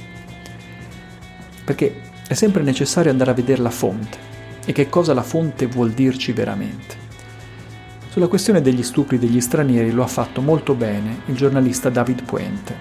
Perché 1.63 2.02
è 2.28 2.34
sempre 2.34 2.63
necessario 2.63 3.12
andare 3.12 3.30
a 3.30 3.36
vedere 3.36 3.62
la 3.62 3.69
fonte 3.69 4.17
e 4.65 4.71
che 4.71 4.89
cosa 4.89 5.13
la 5.13 5.21
fonte 5.21 5.67
vuol 5.67 5.91
dirci 5.91 6.32
veramente. 6.32 6.95
Sulla 8.10 8.28
questione 8.28 8.62
degli 8.62 8.82
stupri 8.82 9.19
degli 9.19 9.41
stranieri 9.41 9.91
lo 9.91 10.02
ha 10.02 10.08
fatto 10.08 10.41
molto 10.41 10.73
bene 10.73 11.21
il 11.28 11.36
giornalista 11.36 11.89
David 11.89 12.23
Puente. 12.23 12.76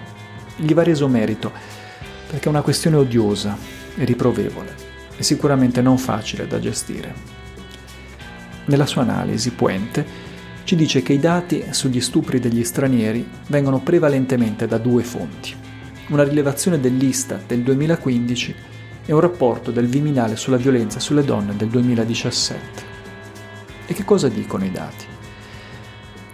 Gli 0.57 0.73
va 0.73 0.83
reso 0.83 1.09
merito 1.09 1.53
perché 2.31 2.47
è 2.47 2.49
una 2.49 2.63
questione 2.63 2.97
odiosa 2.97 3.55
e 3.97 4.05
riprovevole 4.05 4.75
e 5.15 5.23
sicuramente 5.23 5.83
non 5.83 5.99
facile 5.99 6.47
da 6.47 6.59
gestire. 6.59 7.42
Nella 8.65 8.87
sua 8.87 9.03
analisi, 9.03 9.51
Puente 9.51 10.31
ci 10.65 10.77
dice 10.77 11.03
che 11.03 11.13
i 11.13 11.19
dati 11.19 11.65
sugli 11.71 12.01
stupri 12.01 12.39
degli 12.39 12.63
stranieri 12.63 13.29
vengono 13.49 13.81
prevalentemente 13.81 14.67
da 14.67 14.79
due 14.79 15.03
fonti. 15.03 15.55
Una 16.09 16.23
rilevazione 16.23 16.79
dell'Istat 16.79 17.47
del 17.47 17.63
2015 17.63 18.55
e 19.05 19.13
un 19.13 19.21
rapporto 19.21 19.73
del 19.73 19.87
Viminale 19.87 20.37
sulla 20.37 20.57
violenza 20.57 21.01
sulle 21.01 21.25
donne 21.25 21.57
del 21.57 21.69
2017. 21.69 22.91
E 23.87 23.95
che 23.95 24.05
cosa 24.05 24.29
dicono 24.29 24.65
i 24.65 24.71
dati? 24.71 25.05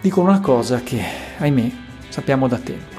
Dicono 0.00 0.28
una 0.28 0.40
cosa 0.40 0.82
che, 0.82 1.02
ahimè, 1.38 1.70
sappiamo 2.08 2.46
da 2.46 2.58
tempo. 2.58 2.96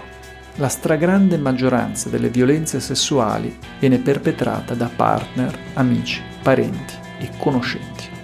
La 0.56 0.68
stragrande 0.68 1.38
maggioranza 1.38 2.10
delle 2.10 2.30
violenze 2.30 2.80
sessuali 2.80 3.56
viene 3.80 4.00
perpetrata 4.00 4.74
da 4.74 4.90
partner, 4.94 5.58
amici, 5.76 6.22
parenti 6.42 6.96
e 7.20 7.30
conoscenti. 7.38 8.19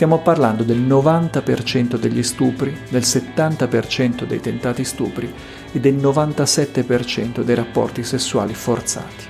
Stiamo 0.00 0.20
parlando 0.20 0.62
del 0.62 0.80
90% 0.80 1.96
degli 1.96 2.22
stupri, 2.22 2.74
del 2.88 3.02
70% 3.02 4.24
dei 4.24 4.40
tentati 4.40 4.82
stupri 4.82 5.30
e 5.70 5.78
del 5.78 5.96
97% 5.96 7.42
dei 7.42 7.54
rapporti 7.54 8.02
sessuali 8.02 8.54
forzati. 8.54 9.26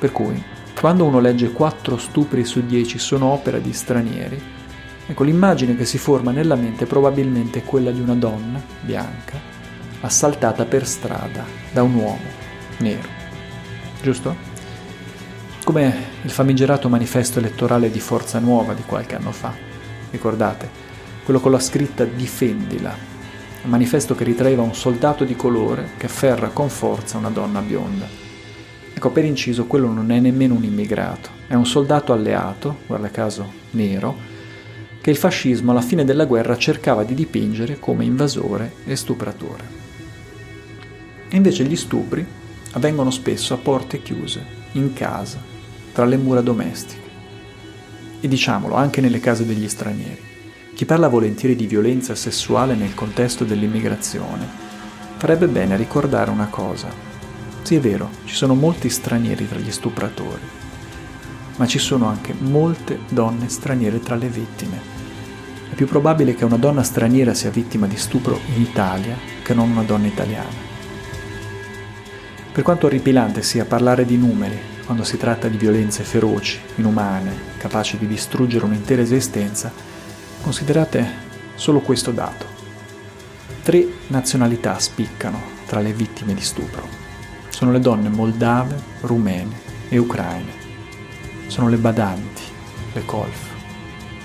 Per 0.00 0.10
cui, 0.10 0.42
quando 0.80 1.04
uno 1.04 1.20
legge 1.20 1.52
4 1.52 1.96
stupri 1.98 2.44
su 2.44 2.66
10 2.66 2.98
sono 2.98 3.26
opera 3.26 3.58
di 3.58 3.72
stranieri, 3.72 4.42
ecco 5.06 5.22
l'immagine 5.22 5.76
che 5.76 5.84
si 5.84 5.98
forma 5.98 6.32
nella 6.32 6.56
mente 6.56 6.84
probabilmente 6.84 7.60
è 7.60 7.64
quella 7.64 7.92
di 7.92 8.00
una 8.00 8.16
donna 8.16 8.60
bianca 8.80 9.38
assaltata 10.00 10.64
per 10.64 10.84
strada 10.84 11.44
da 11.70 11.84
un 11.84 11.94
uomo 11.94 12.26
nero. 12.78 13.08
Giusto? 14.02 14.34
Come 15.62 15.94
il 16.22 16.30
famigerato 16.30 16.88
manifesto 16.88 17.38
elettorale 17.38 17.88
di 17.88 18.00
Forza 18.00 18.40
Nuova 18.40 18.74
di 18.74 18.82
qualche 18.84 19.14
anno 19.14 19.30
fa 19.30 19.70
ricordate, 20.12 20.68
quello 21.24 21.40
con 21.40 21.50
la 21.50 21.58
scritta 21.58 22.04
Difendila, 22.04 22.94
un 23.64 23.70
manifesto 23.70 24.14
che 24.14 24.24
ritraeva 24.24 24.62
un 24.62 24.74
soldato 24.74 25.24
di 25.24 25.34
colore 25.34 25.90
che 25.96 26.06
afferra 26.06 26.48
con 26.48 26.68
forza 26.68 27.18
una 27.18 27.30
donna 27.30 27.60
bionda. 27.60 28.06
Ecco, 28.94 29.10
per 29.10 29.24
inciso, 29.24 29.66
quello 29.66 29.88
non 29.88 30.12
è 30.12 30.20
nemmeno 30.20 30.54
un 30.54 30.64
immigrato, 30.64 31.30
è 31.48 31.54
un 31.54 31.66
soldato 31.66 32.12
alleato, 32.12 32.78
guarda 32.86 33.10
caso 33.10 33.50
nero, 33.70 34.30
che 35.00 35.10
il 35.10 35.16
fascismo 35.16 35.72
alla 35.72 35.80
fine 35.80 36.04
della 36.04 36.26
guerra 36.26 36.56
cercava 36.56 37.02
di 37.02 37.14
dipingere 37.14 37.80
come 37.80 38.04
invasore 38.04 38.74
e 38.84 38.94
stupratore. 38.94 39.80
E 41.28 41.36
invece 41.36 41.64
gli 41.64 41.76
stupri 41.76 42.24
avvengono 42.72 43.10
spesso 43.10 43.54
a 43.54 43.58
porte 43.58 44.02
chiuse, 44.02 44.44
in 44.72 44.92
casa, 44.92 45.40
tra 45.92 46.04
le 46.04 46.16
mura 46.16 46.40
domestiche 46.40 47.01
e 48.22 48.28
diciamolo 48.28 48.76
anche 48.76 49.00
nelle 49.00 49.18
case 49.18 49.44
degli 49.44 49.68
stranieri. 49.68 50.30
Chi 50.74 50.86
parla 50.86 51.08
volentieri 51.08 51.56
di 51.56 51.66
violenza 51.66 52.14
sessuale 52.14 52.74
nel 52.74 52.94
contesto 52.94 53.44
dell'immigrazione 53.44 54.46
farebbe 55.18 55.48
bene 55.48 55.74
a 55.74 55.76
ricordare 55.76 56.30
una 56.30 56.46
cosa. 56.46 56.88
Sì, 57.62 57.74
è 57.74 57.80
vero, 57.80 58.08
ci 58.24 58.34
sono 58.34 58.54
molti 58.54 58.88
stranieri 58.88 59.48
tra 59.48 59.58
gli 59.58 59.70
stupratori, 59.70 60.40
ma 61.56 61.66
ci 61.66 61.78
sono 61.78 62.06
anche 62.06 62.32
molte 62.38 63.00
donne 63.08 63.48
straniere 63.48 64.00
tra 64.00 64.14
le 64.14 64.28
vittime. 64.28 64.80
È 65.70 65.74
più 65.74 65.86
probabile 65.86 66.34
che 66.34 66.44
una 66.44 66.56
donna 66.56 66.82
straniera 66.82 67.34
sia 67.34 67.50
vittima 67.50 67.86
di 67.86 67.96
stupro 67.96 68.38
in 68.54 68.62
Italia 68.62 69.16
che 69.42 69.54
non 69.54 69.70
una 69.70 69.82
donna 69.82 70.06
italiana. 70.06 70.70
Per 72.52 72.62
quanto 72.62 72.86
orripilante 72.86 73.42
sia 73.42 73.64
parlare 73.64 74.04
di 74.04 74.16
numeri 74.16 74.71
quando 74.84 75.04
si 75.04 75.16
tratta 75.16 75.48
di 75.48 75.56
violenze 75.56 76.02
feroci, 76.02 76.60
inumane, 76.76 77.34
capaci 77.58 77.98
di 77.98 78.06
distruggere 78.06 78.64
un'intera 78.64 79.02
esistenza, 79.02 79.72
considerate 80.42 81.10
solo 81.54 81.80
questo 81.80 82.10
dato. 82.10 82.46
Tre 83.62 83.86
nazionalità 84.08 84.78
spiccano 84.78 85.40
tra 85.66 85.80
le 85.80 85.92
vittime 85.92 86.34
di 86.34 86.40
stupro. 86.42 86.86
Sono 87.48 87.70
le 87.70 87.80
donne 87.80 88.08
moldave, 88.08 88.76
rumene 89.02 89.60
e 89.88 89.98
ucraine. 89.98 90.60
Sono 91.46 91.68
le 91.68 91.76
badanti, 91.76 92.42
le 92.92 93.04
colf, 93.04 93.50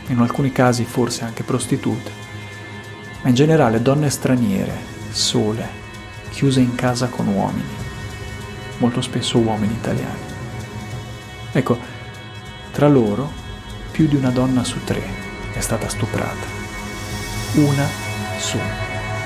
in 0.08 0.20
alcuni 0.20 0.52
casi 0.52 0.86
forse 0.86 1.24
anche 1.24 1.44
prostitute. 1.44 2.26
ma 3.22 3.30
in 3.30 3.36
generale 3.36 3.82
donne 3.82 4.10
straniere, 4.10 4.76
sole, 5.12 5.68
chiuse 6.30 6.60
in 6.60 6.76
casa 6.76 7.08
con 7.08 7.28
uomini, 7.28 7.68
molto 8.78 9.02
spesso 9.02 9.38
uomini 9.40 9.74
italiani. 9.74 10.36
Ecco, 11.58 11.76
tra 12.72 12.88
loro 12.88 13.32
più 13.90 14.08
di 14.08 14.16
una 14.16 14.30
donna 14.30 14.64
su 14.64 14.78
tre 14.84 15.02
è 15.54 15.60
stata 15.60 15.90
stuprata. 15.90 16.46
Una 17.56 17.84
su 18.38 18.60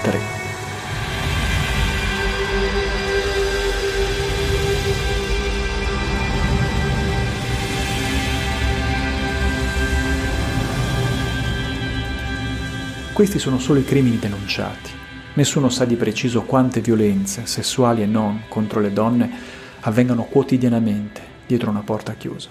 tre. 0.02 0.18
Questi 13.12 13.40
sono 13.40 13.60
solo 13.60 13.80
i 13.80 13.84
crimini 13.84 14.18
denunciati. 14.18 14.90
Nessuno 15.34 15.68
sa 15.68 15.84
di 15.84 15.98
preciso 15.98 16.44
quante 16.44 16.80
violenze, 16.80 17.46
sessuali 17.46 18.02
e 18.02 18.06
non, 18.06 18.44
contro 18.48 18.80
le 18.80 18.94
donne 18.94 19.30
avvengano 19.82 20.24
quotidianamente 20.24 21.31
dietro 21.46 21.70
una 21.70 21.82
porta 21.82 22.14
chiusa. 22.14 22.50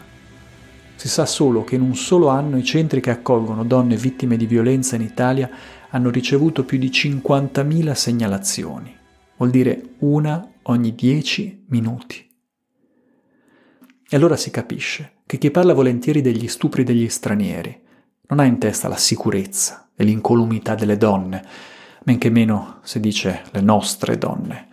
Si 0.96 1.08
sa 1.08 1.24
solo 1.24 1.64
che 1.64 1.76
in 1.76 1.80
un 1.80 1.96
solo 1.96 2.28
anno 2.28 2.58
i 2.58 2.64
centri 2.64 3.00
che 3.00 3.10
accolgono 3.10 3.64
donne 3.64 3.96
vittime 3.96 4.36
di 4.36 4.44
violenza 4.44 4.96
in 4.96 5.02
Italia 5.02 5.48
hanno 5.88 6.10
ricevuto 6.10 6.64
più 6.64 6.78
di 6.78 6.88
50.000 6.88 7.92
segnalazioni, 7.92 8.94
vuol 9.36 9.50
dire 9.50 9.94
una 10.00 10.46
ogni 10.64 10.94
10 10.94 11.64
minuti. 11.68 12.28
E 14.12 14.16
allora 14.16 14.36
si 14.36 14.50
capisce 14.50 15.20
che 15.24 15.38
chi 15.38 15.50
parla 15.50 15.72
volentieri 15.72 16.20
degli 16.20 16.48
stupri 16.48 16.84
degli 16.84 17.08
stranieri 17.08 17.80
non 18.28 18.38
ha 18.40 18.44
in 18.44 18.58
testa 18.58 18.88
la 18.88 18.96
sicurezza 18.96 19.90
e 19.96 20.04
l'incolumità 20.04 20.74
delle 20.74 20.96
donne, 20.96 21.44
men 22.04 22.18
che 22.18 22.28
meno 22.28 22.80
se 22.82 23.00
dice 23.00 23.44
le 23.52 23.60
nostre 23.60 24.18
donne. 24.18 24.68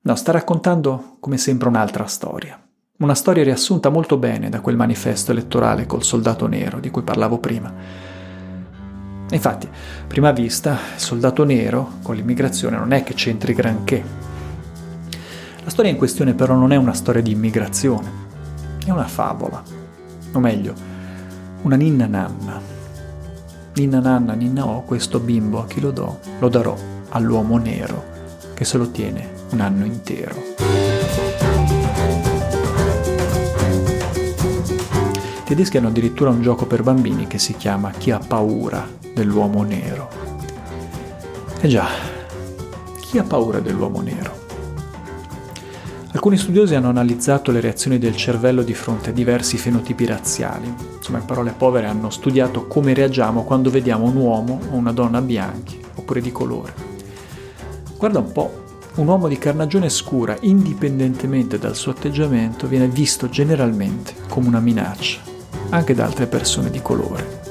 No, 0.00 0.14
sta 0.14 0.32
raccontando 0.32 1.16
come 1.20 1.36
sempre 1.36 1.68
un'altra 1.68 2.06
storia. 2.06 2.63
Una 2.96 3.16
storia 3.16 3.42
riassunta 3.42 3.88
molto 3.88 4.18
bene 4.18 4.48
da 4.48 4.60
quel 4.60 4.76
manifesto 4.76 5.32
elettorale 5.32 5.84
col 5.84 6.04
soldato 6.04 6.46
nero 6.46 6.78
di 6.78 6.90
cui 6.90 7.02
parlavo 7.02 7.38
prima. 7.38 7.74
Infatti, 9.30 9.68
prima 10.06 10.30
vista, 10.30 10.78
il 10.94 11.00
soldato 11.00 11.42
nero 11.42 11.94
con 12.02 12.14
l'immigrazione 12.14 12.76
non 12.76 12.92
è 12.92 13.02
che 13.02 13.14
c'entri 13.14 13.52
granché. 13.52 14.00
La 15.64 15.70
storia 15.70 15.90
in 15.90 15.96
questione 15.96 16.34
però 16.34 16.54
non 16.54 16.70
è 16.70 16.76
una 16.76 16.92
storia 16.92 17.20
di 17.20 17.32
immigrazione, 17.32 18.08
è 18.86 18.90
una 18.90 19.08
favola, 19.08 19.60
o 20.32 20.38
meglio, 20.38 20.74
una 21.62 21.74
ninna 21.74 22.06
nanna. 22.06 22.60
Ninna 23.74 23.98
nanna, 23.98 24.34
ninna 24.34 24.68
ho 24.68 24.82
questo 24.84 25.18
bimbo, 25.18 25.60
a 25.60 25.66
chi 25.66 25.80
lo 25.80 25.90
do? 25.90 26.20
Lo 26.38 26.48
darò 26.48 26.76
all'uomo 27.08 27.58
nero, 27.58 28.04
che 28.54 28.64
se 28.64 28.78
lo 28.78 28.88
tiene 28.92 29.30
un 29.50 29.58
anno 29.58 29.84
intero. 29.84 30.53
Tedeschi 35.44 35.76
hanno 35.76 35.88
addirittura 35.88 36.30
un 36.30 36.42
gioco 36.42 36.66
per 36.66 36.82
bambini 36.82 37.26
che 37.26 37.38
si 37.38 37.54
chiama 37.56 37.90
Chi 37.90 38.10
ha 38.10 38.18
paura 38.18 38.86
dell'uomo 39.12 39.62
nero. 39.62 40.08
E 41.60 41.68
già, 41.68 41.86
chi 43.00 43.18
ha 43.18 43.22
paura 43.22 43.60
dell'uomo 43.60 44.00
nero? 44.00 44.42
Alcuni 46.12 46.36
studiosi 46.36 46.74
hanno 46.74 46.88
analizzato 46.88 47.50
le 47.50 47.60
reazioni 47.60 47.98
del 47.98 48.16
cervello 48.16 48.62
di 48.62 48.72
fronte 48.72 49.10
a 49.10 49.12
diversi 49.12 49.56
fenotipi 49.56 50.06
razziali. 50.06 50.72
Insomma, 50.96 51.18
in 51.18 51.24
parole 51.24 51.52
povere, 51.56 51.88
hanno 51.88 52.08
studiato 52.08 52.66
come 52.66 52.94
reagiamo 52.94 53.42
quando 53.42 53.68
vediamo 53.68 54.04
un 54.04 54.16
uomo 54.16 54.60
o 54.70 54.76
una 54.76 54.92
donna 54.92 55.20
bianchi 55.20 55.78
oppure 55.94 56.20
di 56.20 56.30
colore. 56.30 56.72
Guarda 57.98 58.20
un 58.20 58.30
po', 58.30 58.62
un 58.94 59.08
uomo 59.08 59.26
di 59.26 59.38
carnagione 59.38 59.88
scura, 59.88 60.36
indipendentemente 60.42 61.58
dal 61.58 61.74
suo 61.74 61.90
atteggiamento, 61.90 62.68
viene 62.68 62.86
visto 62.86 63.28
generalmente 63.28 64.14
come 64.28 64.46
una 64.46 64.60
minaccia, 64.60 65.20
anche 65.70 65.94
da 65.94 66.04
altre 66.04 66.26
persone 66.26 66.70
di 66.70 66.80
colore. 66.80 67.42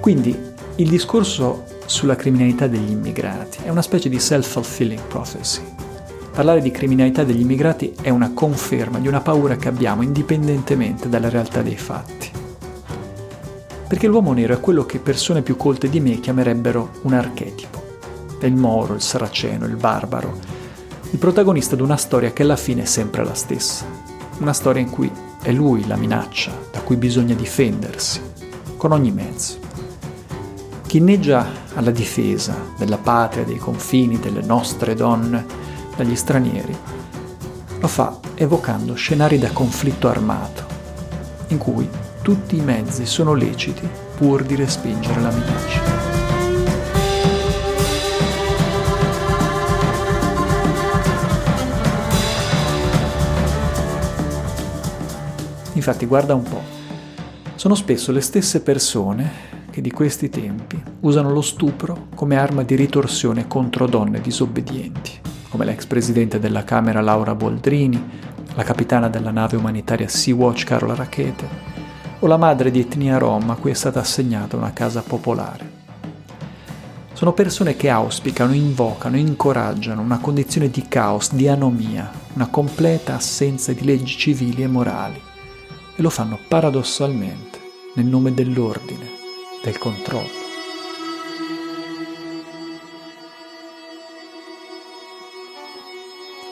Quindi 0.00 0.52
il 0.76 0.88
discorso 0.88 1.64
sulla 1.86 2.16
criminalità 2.16 2.66
degli 2.66 2.90
immigrati 2.90 3.58
è 3.64 3.68
una 3.68 3.82
specie 3.82 4.08
di 4.08 4.18
self-fulfilling 4.18 5.02
prophecy, 5.06 5.62
Parlare 6.34 6.60
di 6.60 6.72
criminalità 6.72 7.22
degli 7.22 7.42
immigrati 7.42 7.94
è 8.00 8.08
una 8.08 8.32
conferma 8.34 8.98
di 8.98 9.06
una 9.06 9.20
paura 9.20 9.54
che 9.54 9.68
abbiamo 9.68 10.02
indipendentemente 10.02 11.08
dalla 11.08 11.28
realtà 11.28 11.62
dei 11.62 11.76
fatti. 11.76 12.28
Perché 13.86 14.08
l'uomo 14.08 14.32
nero 14.32 14.52
è 14.52 14.58
quello 14.58 14.84
che 14.84 14.98
persone 14.98 15.42
più 15.42 15.54
colte 15.54 15.88
di 15.88 16.00
me 16.00 16.18
chiamerebbero 16.18 16.90
un 17.02 17.12
archetipo. 17.12 17.80
È 18.40 18.46
il 18.46 18.56
moro, 18.56 18.94
il 18.94 19.00
saraceno, 19.00 19.64
il 19.66 19.76
barbaro, 19.76 20.36
il 21.08 21.18
protagonista 21.18 21.76
di 21.76 21.82
una 21.82 21.96
storia 21.96 22.32
che 22.32 22.42
alla 22.42 22.56
fine 22.56 22.82
è 22.82 22.86
sempre 22.86 23.24
la 23.24 23.34
stessa. 23.34 23.84
Una 24.38 24.52
storia 24.52 24.82
in 24.82 24.90
cui 24.90 25.08
è 25.44 25.52
lui 25.52 25.86
la 25.86 25.96
minaccia 25.96 26.50
da 26.72 26.80
cui 26.80 26.96
bisogna 26.96 27.34
difendersi, 27.34 28.18
con 28.78 28.92
ogni 28.92 29.12
mezzo. 29.12 29.58
Chi 30.86 30.96
inneggia 30.96 31.46
alla 31.74 31.90
difesa 31.90 32.56
della 32.78 32.96
patria, 32.96 33.44
dei 33.44 33.58
confini, 33.58 34.18
delle 34.18 34.40
nostre 34.40 34.94
donne, 34.94 35.44
dagli 35.96 36.16
stranieri, 36.16 36.74
lo 37.78 37.86
fa 37.86 38.18
evocando 38.36 38.94
scenari 38.94 39.38
da 39.38 39.50
conflitto 39.50 40.08
armato, 40.08 40.64
in 41.48 41.58
cui 41.58 41.86
tutti 42.22 42.56
i 42.56 42.62
mezzi 42.62 43.04
sono 43.04 43.34
leciti 43.34 43.86
pur 44.16 44.44
di 44.44 44.54
respingere 44.54 45.20
la 45.20 45.30
minaccia. 45.30 45.93
Infatti 55.86 56.06
guarda 56.06 56.34
un 56.34 56.44
po', 56.44 56.62
sono 57.56 57.74
spesso 57.74 58.10
le 58.10 58.22
stesse 58.22 58.62
persone 58.62 59.30
che 59.68 59.82
di 59.82 59.90
questi 59.90 60.30
tempi 60.30 60.82
usano 61.00 61.30
lo 61.30 61.42
stupro 61.42 62.06
come 62.14 62.36
arma 62.36 62.62
di 62.62 62.74
ritorsione 62.74 63.46
contro 63.46 63.86
donne 63.86 64.22
disobbedienti 64.22 65.20
come 65.50 65.66
l'ex 65.66 65.84
presidente 65.84 66.38
della 66.38 66.64
Camera 66.64 67.02
Laura 67.02 67.34
Boldrini, 67.34 68.02
la 68.54 68.62
capitana 68.62 69.10
della 69.10 69.30
nave 69.30 69.58
umanitaria 69.58 70.08
Sea-Watch 70.08 70.64
Carola 70.64 70.94
Rachete, 70.94 71.46
o 72.20 72.26
la 72.26 72.38
madre 72.38 72.70
di 72.70 72.80
etnia 72.80 73.18
rom 73.18 73.50
a 73.50 73.54
cui 73.56 73.70
è 73.70 73.74
stata 73.74 74.00
assegnata 74.00 74.56
una 74.56 74.72
casa 74.72 75.02
popolare. 75.02 75.70
Sono 77.12 77.34
persone 77.34 77.76
che 77.76 77.90
auspicano, 77.90 78.54
invocano, 78.54 79.18
incoraggiano 79.18 80.00
una 80.00 80.18
condizione 80.18 80.70
di 80.70 80.86
caos, 80.88 81.34
di 81.34 81.46
anomia, 81.46 82.10
una 82.32 82.48
completa 82.48 83.16
assenza 83.16 83.74
di 83.74 83.84
leggi 83.84 84.16
civili 84.16 84.62
e 84.62 84.66
morali, 84.66 85.32
e 85.96 86.02
lo 86.02 86.10
fanno 86.10 86.38
paradossalmente 86.48 87.60
nel 87.94 88.06
nome 88.06 88.34
dell'ordine, 88.34 89.08
del 89.62 89.78
controllo. 89.78 90.42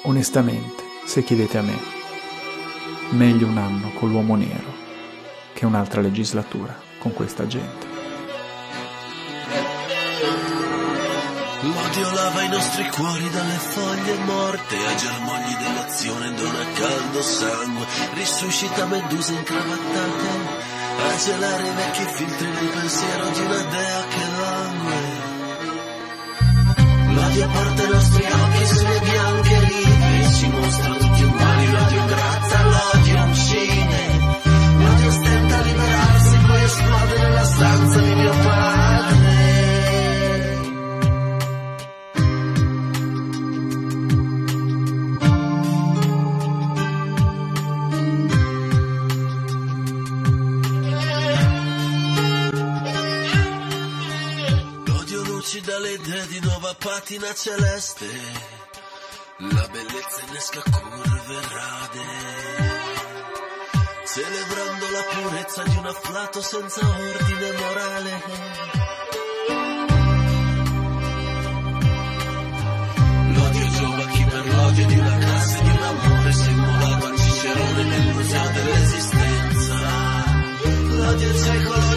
Onestamente, 0.04 0.82
se 1.04 1.22
chiedete 1.22 1.58
a 1.58 1.62
me, 1.62 1.78
meglio 3.10 3.46
un 3.46 3.58
anno 3.58 3.92
con 3.94 4.10
l'uomo 4.10 4.34
nero 4.34 4.80
che 5.52 5.66
un'altra 5.66 6.00
legislatura 6.00 6.76
con 6.98 7.12
questa 7.12 7.46
gente. 7.46 7.91
L'odio 11.64 12.10
lava 12.10 12.42
i 12.42 12.48
nostri 12.48 12.88
cuori 12.90 13.30
dalle 13.30 13.58
foglie 13.58 14.14
morte. 14.24 14.76
Ai 14.76 14.96
germogli 14.96 15.56
dell'azione 15.62 16.34
dona 16.34 16.64
caldo 16.74 17.22
sangue, 17.22 17.86
risuscita 18.14 18.86
meduse 18.86 19.32
incravattate 19.32 20.80
a 20.98 21.16
gelare 21.16 21.68
i 21.68 21.74
vecchi 21.74 22.04
filtri 22.14 22.50
del 22.50 22.68
pensiero 22.68 23.30
di 23.30 23.40
una 23.40 23.62
dea 23.62 24.04
che 24.08 24.24
langue. 24.40 25.30
L'odio 27.14 27.48
porta 27.48 27.82
i 27.82 27.90
nostri 27.90 28.24
occhi 28.24 28.66
sulle 28.66 29.00
bianche 29.00 29.60
rive 29.60 30.32
Ci 30.34 30.48
mostra 30.48 31.01
patina 56.78 57.34
celeste, 57.34 58.06
la 59.38 59.68
bellezza 59.68 60.22
innesca 60.26 60.62
curve 60.62 61.40
rade, 61.52 62.04
celebrando 64.06 64.90
la 64.90 65.02
purezza 65.12 65.62
di 65.64 65.76
un 65.76 65.86
afflato 65.86 66.40
senza 66.40 66.80
ordine 66.86 67.52
morale. 67.52 68.22
L'odio 73.34 73.68
giova 73.70 74.06
chi 74.06 74.24
per 74.24 74.46
l'odio 74.46 74.86
di 74.86 74.98
una 74.98 75.18
classe, 75.18 75.62
di 75.62 75.70
un 75.70 75.82
amore 75.82 76.32
simulato 76.32 77.06
al 77.06 77.18
cicerone 77.18 77.82
nel 77.84 78.14
museo 78.14 78.50
dell'esistenza. 78.50 79.76
L'odio 80.88 81.30
è 81.30 81.38
cieco, 81.38 81.91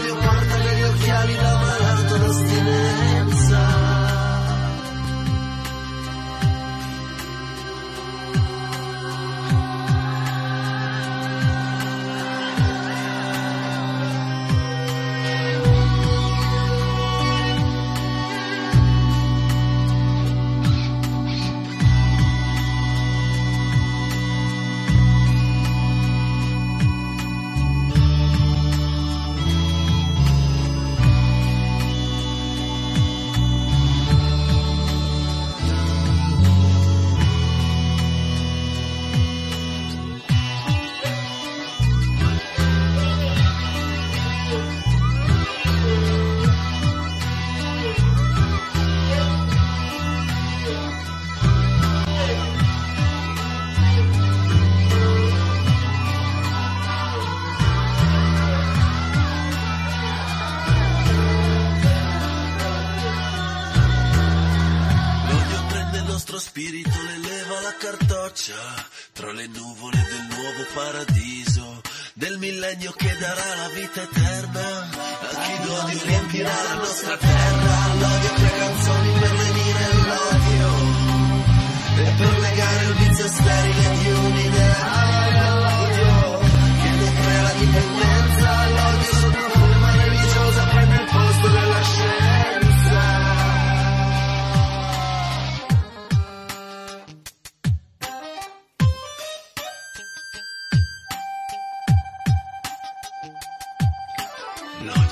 tra 69.12 69.32
le 69.32 69.48
nuvole 69.48 69.96
del 69.96 70.36
nuovo 70.36 70.64
paradiso, 70.72 71.80
del 72.14 72.38
millennio 72.38 72.92
che 72.92 73.16
darà 73.18 73.45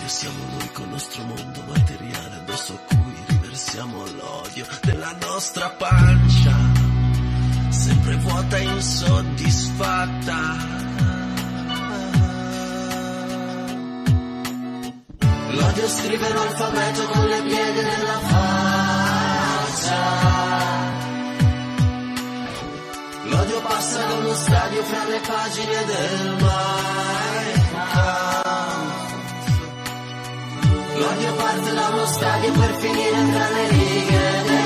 L'odio 0.05 0.19
siamo 0.19 0.45
noi 0.51 0.71
con 0.73 0.85
il 0.85 0.91
nostro 0.91 1.23
mondo 1.25 1.63
materiale 1.67 2.37
addosso 2.37 2.75
a 2.75 2.95
cui 2.95 3.15
riversiamo 3.27 4.05
l'odio 4.05 4.67
della 4.83 5.17
nostra 5.19 5.71
pancia, 5.71 6.55
sempre 7.71 8.17
vuota 8.17 8.57
e 8.59 8.65
insoddisfatta. 8.65 10.39
L'odio 15.53 15.89
scrive 15.89 16.29
l'alfabeto 16.35 17.07
con 17.07 17.25
le 17.25 17.43
pieghe 17.43 17.83
nella 17.83 18.19
faccia. 18.19 19.63
L'odio 23.23 23.61
passa 23.63 24.05
da 24.05 24.15
uno 24.17 24.35
stadio 24.35 24.83
fra 24.83 25.05
le 25.07 25.21
pagine 25.21 25.85
del 25.87 26.37
Mein 26.43 27.64
L'odio 30.97 31.35
parte 31.35 31.75
da 31.75 31.89
uno 31.89 32.07
stadio 32.07 32.53
per 32.53 32.75
finire 32.79 33.19
righe 33.69 34.64